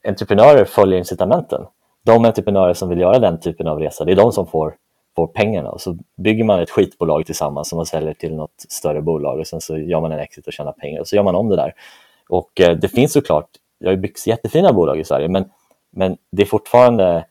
[0.08, 1.66] entreprenörer följer incitamenten.
[2.04, 4.74] De entreprenörer som vill göra den typen av resa, det är de som får,
[5.16, 5.70] får pengarna.
[5.70, 9.46] Och så bygger man ett skitbolag tillsammans som man säljer till något större bolag och
[9.46, 11.56] sen så gör man en exit och tjänar pengar och så gör man om det
[11.56, 11.74] där.
[12.28, 13.48] Och eh, det finns såklart,
[13.80, 15.44] det har byggts jättefina bolag i Sverige, men,
[15.90, 17.24] men det är fortfarande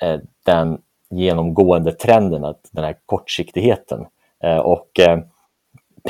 [0.00, 0.78] eh, den
[1.12, 4.00] genomgående trenden, att den här kortsiktigheten.
[4.44, 5.18] Eh, och eh,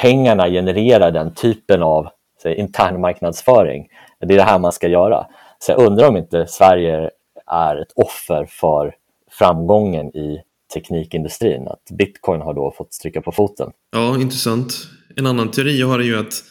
[0.00, 2.08] pengarna genererar den typen av
[2.44, 3.88] intern marknadsföring.
[4.20, 5.26] Det är det här man ska göra.
[5.58, 7.10] Så jag undrar om inte Sverige
[7.46, 8.94] är ett offer för
[9.30, 10.42] framgången i
[10.74, 13.70] teknikindustrin, att bitcoin har då fått stryka på foten.
[13.92, 14.74] Ja, intressant.
[15.16, 16.44] En annan teori jag har är ju att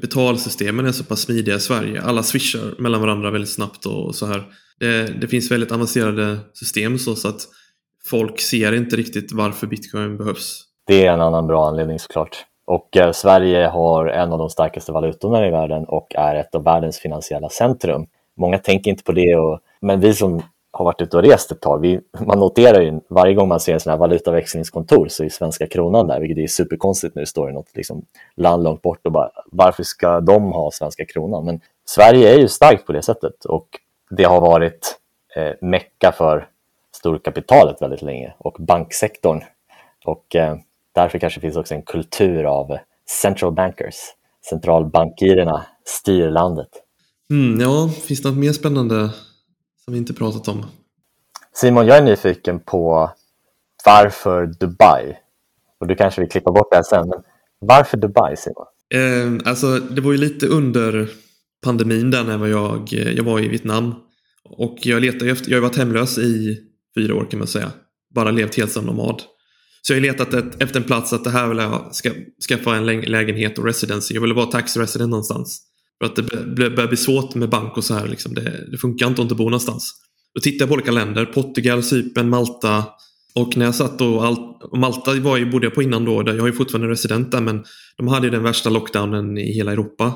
[0.00, 2.02] betalsystemen är så pass smidiga i Sverige.
[2.02, 4.44] Alla swishar mellan varandra väldigt snabbt och så här.
[4.78, 7.40] Det, det finns väldigt avancerade system så, så att
[8.06, 10.64] folk ser inte riktigt varför bitcoin behövs.
[10.86, 12.46] Det är en annan bra anledning såklart.
[12.64, 16.64] Och eh, Sverige har en av de starkaste valutorna i världen och är ett av
[16.64, 18.06] världens finansiella centrum.
[18.36, 20.42] Många tänker inte på det, och, men vi som
[20.72, 23.74] har varit ute och rest ett tag, vi, man noterar ju varje gång man ser
[23.74, 27.50] en sån här valutaväxlingskontor så är svenska kronan där, vilket är superkonstigt när det står
[27.50, 28.04] i något liksom,
[28.36, 31.44] land långt bort och bara varför ska de ha svenska kronan?
[31.44, 33.68] Men Sverige är ju starkt på det sättet och
[34.10, 34.98] det har varit
[35.36, 36.48] eh, mecka för
[36.96, 39.40] storkapitalet väldigt länge och banksektorn.
[40.04, 40.56] Och eh,
[40.94, 42.78] därför kanske finns också en kultur av
[43.22, 43.94] central bankers.
[44.50, 46.68] Centralbankirerna styr landet.
[47.30, 49.10] Mm, ja, finns det något mer spännande
[49.84, 50.66] som vi inte pratat om?
[51.54, 53.10] Simon, jag är nyfiken på
[53.84, 55.16] varför Dubai?
[55.80, 57.22] Och du kanske vill klippa bort det här sen, men
[57.58, 58.66] varför Dubai Simon?
[58.94, 61.08] Eh, alltså, det var ju lite under
[61.62, 63.94] pandemin där när jag, jag var i Vietnam.
[64.44, 66.58] Och jag letade efter, jag har varit hemlös i
[66.98, 67.70] fyra år kan man säga.
[68.14, 69.22] Bara levt helt som nomad.
[69.82, 72.10] Så jag har letat ett, efter en plats att det här vill jag ska,
[72.48, 74.14] skaffa en lägenhet och residency.
[74.14, 75.62] Jag ville vara tax resident någonstans.
[75.98, 76.22] För att det
[76.70, 78.08] börjar bli svårt med bank och så här.
[78.08, 78.34] Liksom.
[78.34, 79.94] Det, det funkar inte att inte bo någonstans.
[80.34, 81.24] Då tittade jag på olika länder.
[81.24, 82.84] Portugal, Cypern, Malta.
[83.34, 84.36] Och när jag satt och, all,
[84.70, 86.22] och Malta var ju, bodde jag på innan då.
[86.22, 87.64] Där jag är fortfarande resident där men
[87.96, 90.12] de hade ju den värsta lockdownen i hela Europa.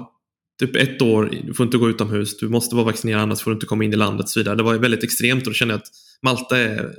[0.59, 3.54] Typ ett år, du får inte gå utomhus, du måste vara vaccinerad annars får du
[3.54, 4.57] inte komma in i landet och så vidare.
[4.57, 5.88] Det var väldigt extremt och då kände jag att
[6.22, 6.94] Malta är,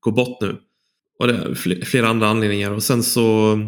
[0.00, 0.56] går bort nu.
[1.18, 2.70] Och det är flera andra anledningar.
[2.70, 3.58] Och sen så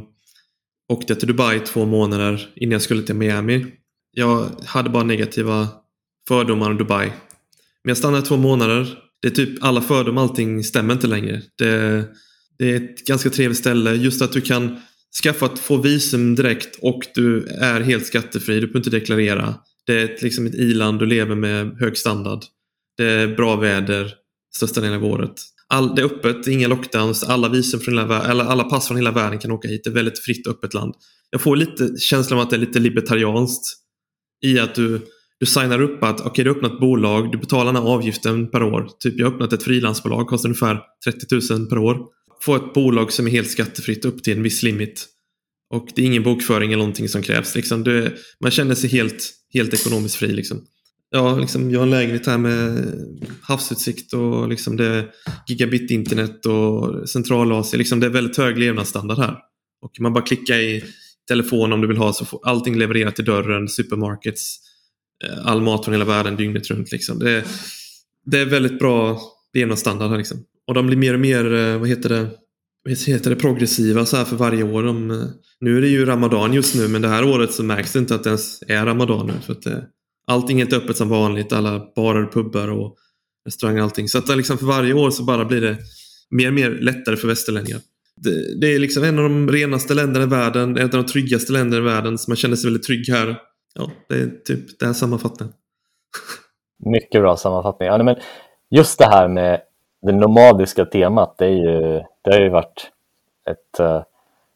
[0.88, 3.66] åkte jag till Dubai två månader innan jag skulle till Miami.
[4.12, 5.68] Jag hade bara negativa
[6.28, 7.06] fördomar om Dubai.
[7.84, 8.98] Men jag stannade två månader.
[9.22, 11.42] Det är typ alla fördomar, allting stämmer inte längre.
[11.58, 12.04] Det,
[12.58, 13.94] det är ett ganska trevligt ställe.
[13.94, 14.80] Just att du kan
[15.22, 18.54] skaffa att få visum direkt och du är helt skattefri.
[18.54, 19.54] Du behöver inte deklarera.
[19.86, 22.40] Det är ett, liksom ett i-land, du lever med hög standard.
[22.96, 24.14] Det är bra väder
[24.54, 25.34] största delen av året.
[25.68, 29.10] All, det är öppet, inga lockdowns, alla visum från hela, eller alla pass från hela
[29.10, 29.84] världen kan åka hit.
[29.84, 30.94] Det är ett väldigt fritt öppet land.
[31.30, 33.64] Jag får lite känslan av att det är lite libertarianskt
[34.44, 35.00] i att du,
[35.40, 38.50] du signar upp att okej, okay, du öppnar ett bolag, du betalar den här avgiften
[38.50, 38.88] per år.
[38.98, 41.98] Typ jag har öppnat ett frilansbolag, kostar ungefär 30 000 per år.
[42.42, 45.06] Få ett bolag som är helt skattefritt upp till en viss limit.
[45.70, 47.54] Och det är ingen bokföring eller någonting som krävs.
[47.54, 50.32] Liksom det, man känner sig helt, helt ekonomiskt fri.
[50.32, 50.64] Liksom.
[51.10, 52.92] Ja, liksom, jag har en lägenhet här med
[53.42, 55.10] havsutsikt och liksom det är
[55.48, 57.78] gigabit-internet och centralasien.
[57.78, 59.36] Liksom det är väldigt hög levnadsstandard här.
[59.82, 60.84] Och man bara klickar i
[61.28, 64.58] telefon om du vill ha så får allting levererat till dörren, supermarkets,
[65.24, 66.92] eh, all mat från hela världen dygnet runt.
[66.92, 67.18] Liksom.
[67.18, 67.44] Det, är,
[68.26, 69.20] det är väldigt bra
[69.54, 70.18] levnadsstandard här.
[70.18, 70.44] Liksom.
[70.66, 72.30] Och de blir mer och mer, eh, vad heter det,
[72.84, 74.82] vad heter det progressiva så här för varje år.
[74.82, 75.16] De, eh,
[75.60, 78.14] nu är det ju Ramadan just nu men det här året så märks det inte
[78.14, 79.32] att det ens är Ramadan nu.
[79.46, 79.84] För att det,
[80.26, 82.96] allting är inte öppet som vanligt, alla barer, pubbar och
[83.46, 84.08] restauranger och allting.
[84.08, 85.76] Så att liksom för varje år så bara blir det
[86.30, 87.80] mer och mer lättare för västerlänningar
[88.16, 91.52] det, det, är liksom en av de renaste länderna i världen, ett av de tryggaste
[91.52, 93.36] länderna i världen, så man känner sig väldigt trygg här.
[93.74, 95.54] Ja, det är typ den sammanfattningen.
[96.92, 97.86] Mycket bra sammanfattning.
[97.86, 98.16] Ja, men
[98.70, 99.60] just det här med
[100.02, 102.90] det nomadiska temat, det, är ju, det har ju varit
[103.50, 104.02] ett, eh,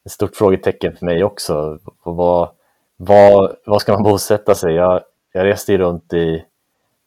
[0.05, 1.79] ett stort frågetecken för mig också.
[2.03, 2.49] Vad,
[2.97, 4.75] vad, vad ska man bosätta sig?
[4.75, 6.45] Jag, jag reste ju runt i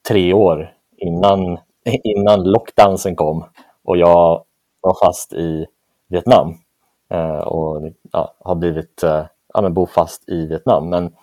[0.07, 1.57] tre år innan,
[2.03, 3.45] innan lockdansen kom
[3.83, 4.43] och jag
[4.81, 5.65] var fast i
[6.07, 6.57] Vietnam
[7.09, 10.89] eh, och ja, har blivit eh, ja, men bofast i Vietnam.
[10.89, 11.15] Men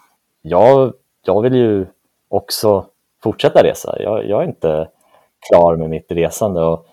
[0.42, 0.92] jag,
[1.24, 1.86] jag vill ju
[2.28, 2.86] också
[3.22, 3.96] fortsätta resa.
[4.02, 4.88] Jag, jag är inte
[5.48, 6.62] klar med mitt resande.
[6.62, 6.86] Och,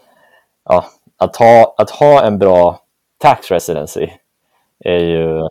[0.65, 0.85] ja,
[1.17, 2.79] att, ha, att ha en bra
[3.17, 4.07] tax residency
[4.79, 5.49] är ju...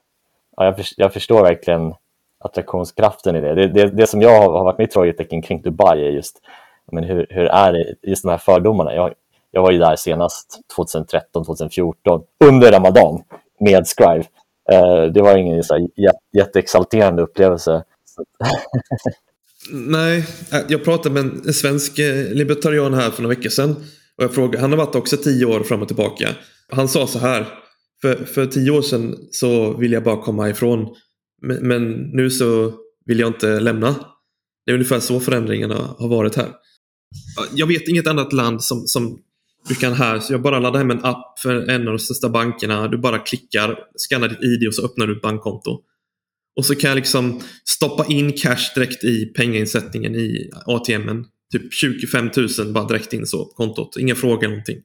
[0.56, 1.94] Ja, jag, för, jag förstår verkligen
[2.44, 3.54] attraktionskraften i det.
[3.54, 6.40] Det, det, det som jag har varit mitt frågetecken kring Dubai är just
[6.92, 8.94] men hur, hur är det, just de här fördomarna.
[8.94, 9.14] Jag,
[9.50, 13.22] jag var ju där senast 2013, 2014 under Ramadan
[13.60, 14.24] med Scribe.
[14.72, 15.88] Uh, det var ingen så här,
[16.32, 17.84] jätteexalterande upplevelse.
[19.72, 20.24] Nej,
[20.68, 23.76] jag pratade med en svensk eh, libertarian här för några veckor sedan.
[24.22, 26.34] Och jag frågade, han har varit också tio år fram och tillbaka.
[26.68, 27.46] Han sa så här,
[28.02, 30.94] för, för tio år sedan så ville jag bara komma ifrån.
[31.42, 32.74] Men, men nu så
[33.06, 33.94] vill jag inte lämna.
[34.66, 36.48] Det är ungefär så förändringarna har varit här.
[37.54, 39.18] Jag vet inget annat land som, som
[39.68, 42.28] du kan här, så jag bara laddar hem en app för en av de största
[42.28, 42.88] bankerna.
[42.88, 45.80] Du bara klickar, skannar ditt ID och så öppnar du ett bankkonto.
[46.56, 51.24] Och så kan jag liksom stoppa in cash direkt i pengainsättningen i ATMen.
[51.53, 53.96] Typ 25 000 bara direkt in så på kontot.
[54.00, 54.78] Inga frågor någonting.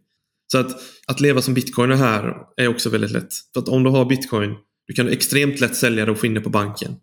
[0.52, 3.34] Så att, att leva som bitcoiner här är också väldigt lätt.
[3.54, 4.56] För att om du har bitcoin,
[4.88, 6.96] du kan extremt lätt sälja det och få in det på banken.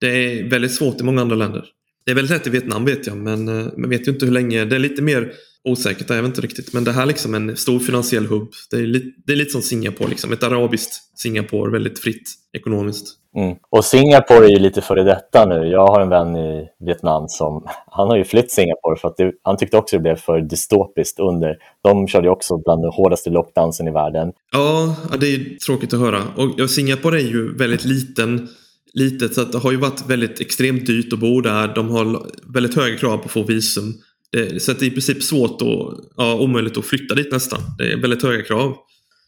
[0.00, 1.64] Det är väldigt svårt i många andra länder.
[2.04, 4.32] Det är väldigt lätt i Vietnam vet jag, men eh, man vet ju inte hur
[4.32, 4.64] länge.
[4.64, 5.32] Det är lite mer
[5.64, 6.72] osäkert, jag vet inte riktigt.
[6.72, 8.48] Men det här är liksom en stor finansiell hubb.
[8.70, 10.32] Det är lite, det är lite som Singapore, liksom.
[10.32, 12.22] ett arabiskt Singapore, väldigt fritt
[12.52, 13.18] ekonomiskt.
[13.36, 13.56] Mm.
[13.70, 15.66] Och Singapore är ju lite före detta nu.
[15.66, 19.32] Jag har en vän i Vietnam som han har ju flytt Singapore för att det,
[19.42, 21.56] han tyckte också det blev för dystopiskt under.
[21.82, 24.32] De körde ju också bland de hårdaste lockdownsen i världen.
[24.52, 26.22] Ja, det är tråkigt att höra.
[26.36, 28.48] Och Singapore är ju väldigt liten
[28.94, 31.74] litet så det har ju varit väldigt extremt dyrt att bo där.
[31.74, 33.94] De har väldigt höga krav på att få visum.
[34.32, 37.60] Det, så det är i princip svårt och ja, omöjligt att flytta dit nästan.
[37.78, 38.76] Det är väldigt höga krav.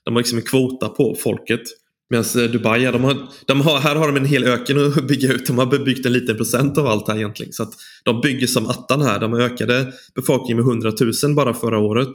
[0.05, 1.63] De har liksom en kvota på folket.
[2.11, 5.33] Medan eh, Dubai, de har, de har, här har de en hel öken att bygga
[5.33, 5.47] ut.
[5.47, 7.53] De har byggt en liten procent av allt här egentligen.
[7.53, 7.73] Så att
[8.05, 9.21] de bygger som attan här.
[9.21, 10.93] De ökade befolkningen med 100
[11.25, 12.13] 000 bara förra året.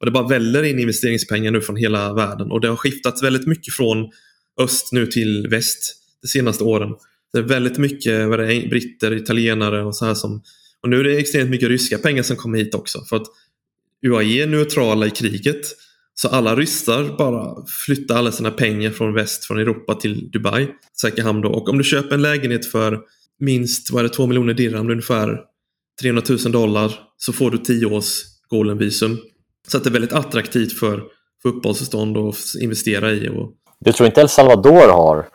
[0.00, 2.50] Och det bara väller in investeringspengar nu från hela världen.
[2.50, 4.10] Och det har skiftat väldigt mycket från
[4.60, 6.90] öst nu till väst de senaste åren.
[7.32, 10.42] Det är väldigt mycket vad det är, britter, italienare och så här som...
[10.82, 13.04] Och nu är det extremt mycket ryska pengar som kommer hit också.
[13.04, 13.26] För att
[14.06, 15.60] UAE är neutrala i kriget.
[16.14, 20.68] Så alla ryssar bara flyttar alla sina pengar från väst, från Europa till Dubai.
[21.00, 21.48] Säker hamn då.
[21.48, 23.00] Och om du köper en lägenhet för
[23.40, 25.40] minst, vad är det, 2 miljoner dirham, ungefär
[26.00, 29.18] 300 000 dollar, så får du 10 års golden visum.
[29.68, 31.02] Så att det är väldigt attraktivt för,
[31.42, 33.28] för uppehållstillstånd och investera i.
[33.28, 33.52] Och...
[33.80, 35.28] Du tror inte El Salvador har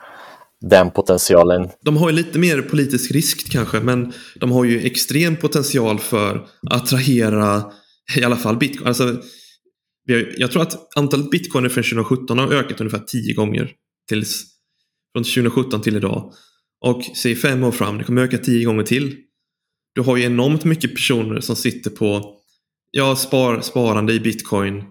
[0.69, 1.69] den potentialen.
[1.81, 6.35] De har ju lite mer politisk risk kanske, men de har ju extrem potential för
[6.35, 7.71] att attrahera
[8.17, 8.87] i alla fall bitcoin.
[8.87, 9.21] Alltså,
[10.37, 13.71] jag tror att antalet bitcoiner från 2017 har ökat ungefär tio gånger
[14.09, 14.43] tills,
[15.13, 16.33] från 2017 till idag.
[16.85, 19.15] Och säg fem år fram, det kommer öka tio gånger till.
[19.95, 22.35] Du har ju enormt mycket personer som sitter på
[22.91, 24.83] ja, spar, sparande i bitcoin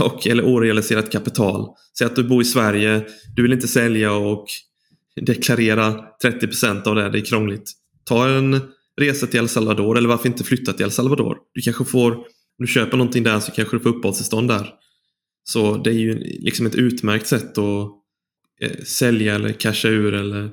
[0.00, 1.66] och, eller orealiserat kapital.
[1.98, 4.46] Säg att du bor i Sverige, du vill inte sälja och
[5.20, 7.72] deklarera 30 procent av det, det är krångligt.
[8.04, 8.60] Ta en
[9.00, 11.38] resa till El Salvador eller varför inte flytta till El Salvador?
[11.54, 12.24] Du kanske får, om
[12.58, 14.74] du köper någonting där så kanske du får uppehållstillstånd där.
[15.44, 17.90] Så det är ju liksom ett utmärkt sätt att
[18.62, 20.50] eh, sälja eller casha ur eller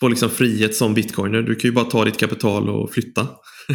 [0.00, 1.42] få liksom frihet som bitcoiner.
[1.42, 3.28] Du kan ju bara ta ditt kapital och flytta.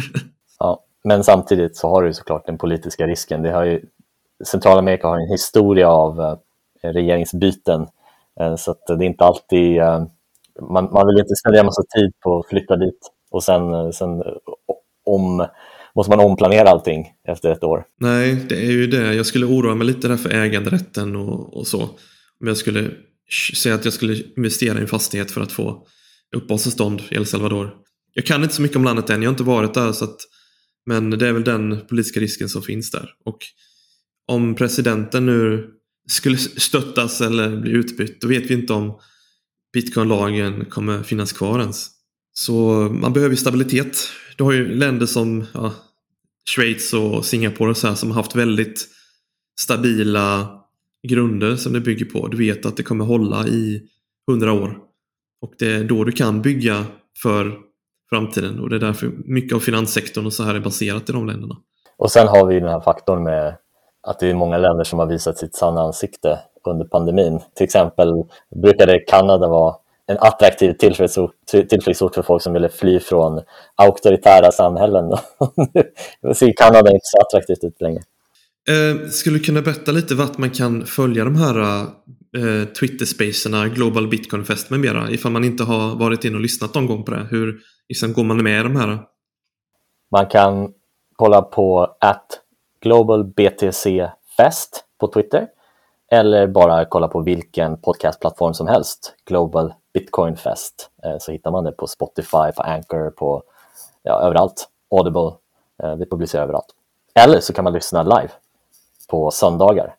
[0.58, 3.42] ja, men samtidigt så har du såklart den politiska risken.
[3.42, 3.80] Det har ju,
[4.46, 6.36] Centralamerika har en historia av eh,
[6.92, 7.86] regeringsbyten
[8.40, 10.02] Eh, så det är inte alltid, eh,
[10.70, 12.98] man, man vill inte spendera massa tid på att flytta dit
[13.30, 14.22] och sen, eh, sen
[15.04, 15.46] om,
[15.94, 17.84] måste man omplanera allting efter ett år.
[18.00, 19.14] Nej, det är ju det.
[19.14, 21.82] Jag skulle oroa mig lite där för äganderätten och, och så.
[22.40, 22.90] Om jag skulle
[23.56, 25.86] säga att jag skulle investera i en fastighet för att få
[26.36, 27.74] uppehållstillstånd i El Salvador.
[28.14, 29.92] Jag kan inte så mycket om landet än, jag har inte varit där.
[29.92, 30.16] Så att,
[30.86, 33.10] men det är väl den politiska risken som finns där.
[33.24, 33.38] Och
[34.28, 35.70] om presidenten nu
[36.08, 38.20] skulle stöttas eller bli utbytt.
[38.20, 38.98] Då vet vi inte om
[39.72, 41.90] bitcoinlagen kommer finnas kvar ens.
[42.32, 42.52] Så
[42.92, 44.08] man behöver stabilitet.
[44.36, 45.74] Du har ju länder som ja,
[46.54, 48.88] Schweiz och Singapore och så här, som har haft väldigt
[49.60, 50.50] stabila
[51.08, 52.28] grunder som det bygger på.
[52.28, 53.82] Du vet att det kommer hålla i
[54.30, 54.78] hundra år.
[55.42, 56.84] Och det är då du kan bygga
[57.22, 57.58] för
[58.10, 61.26] framtiden och det är därför mycket av finanssektorn och så här är baserat i de
[61.26, 61.56] länderna.
[61.98, 63.56] Och sen har vi den här faktorn med
[64.06, 67.40] att det är många länder som har visat sitt sanna ansikte under pandemin.
[67.54, 68.24] Till exempel
[68.62, 69.74] brukade Kanada vara
[70.06, 73.40] en attraktiv tillflyktsort, för folk som ville fly från
[73.74, 75.04] auktoritära samhällen.
[76.22, 78.02] Nu ser Kanada inte så attraktivt ut längre.
[78.68, 81.80] Eh, skulle du kunna berätta lite vart man kan följa de här
[82.36, 86.74] eh, Twitter-spacerna, Global Bitcoin Fest med mera, ifall man inte har varit in och lyssnat
[86.74, 87.26] någon gång på det?
[87.30, 88.98] Hur liksom, går man med i de här?
[90.10, 90.72] Man kan
[91.16, 91.96] kolla på
[92.80, 95.48] Global BTC Fest på Twitter
[96.10, 101.64] eller bara kolla på vilken podcastplattform som helst, Global Bitcoin Fest, eh, så hittar man
[101.64, 103.42] det på Spotify, på Anchor, på
[104.02, 105.32] ja, överallt, Audible,
[105.82, 106.74] eh, vi publicerar överallt.
[107.14, 108.30] Eller så kan man lyssna live
[109.08, 109.94] på söndagar.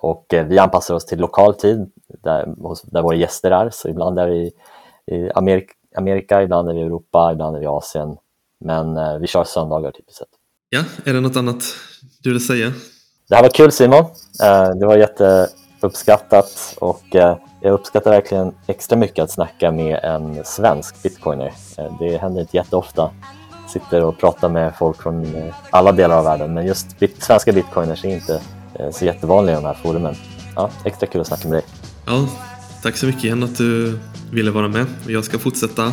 [0.00, 4.18] Och eh, vi anpassar oss till lokal tid där, där våra gäster är, så ibland
[4.18, 4.52] är vi
[5.06, 8.16] i Amerika, Amerika, ibland är vi i Europa, ibland är vi i Asien,
[8.58, 10.37] men vi kör söndagar typiskt sett.
[10.70, 11.64] Ja, är det något annat
[12.22, 12.72] du vill säga?
[13.28, 14.04] Det här var kul Simon.
[14.42, 20.44] Eh, det var jätteuppskattat och eh, jag uppskattar verkligen extra mycket att snacka med en
[20.44, 21.52] svensk bitcoiner.
[21.78, 23.10] Eh, det händer inte jätteofta.
[23.62, 26.86] Jag sitter och pratar med folk från alla delar av världen men just
[27.18, 28.40] svenska bitcoiners är inte
[28.92, 30.14] så jättevanliga i de här forumen.
[30.56, 31.64] Ja, extra kul att snacka med dig.
[32.06, 32.28] Ja,
[32.82, 33.98] tack så mycket igen att du
[34.32, 34.86] ville vara med.
[35.06, 35.92] Jag ska fortsätta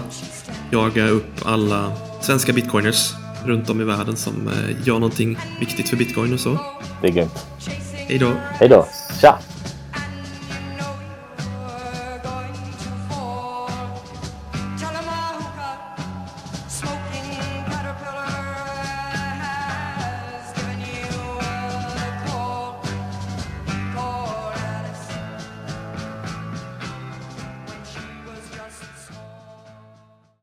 [0.72, 4.50] jaga upp alla svenska bitcoiners runt om i världen som
[4.84, 6.60] gör någonting viktigt för bitcoin och så.
[7.02, 7.46] Det är grymt.
[7.94, 8.32] Hej då.
[8.60, 8.88] Hej då.
[9.22, 9.40] Tja.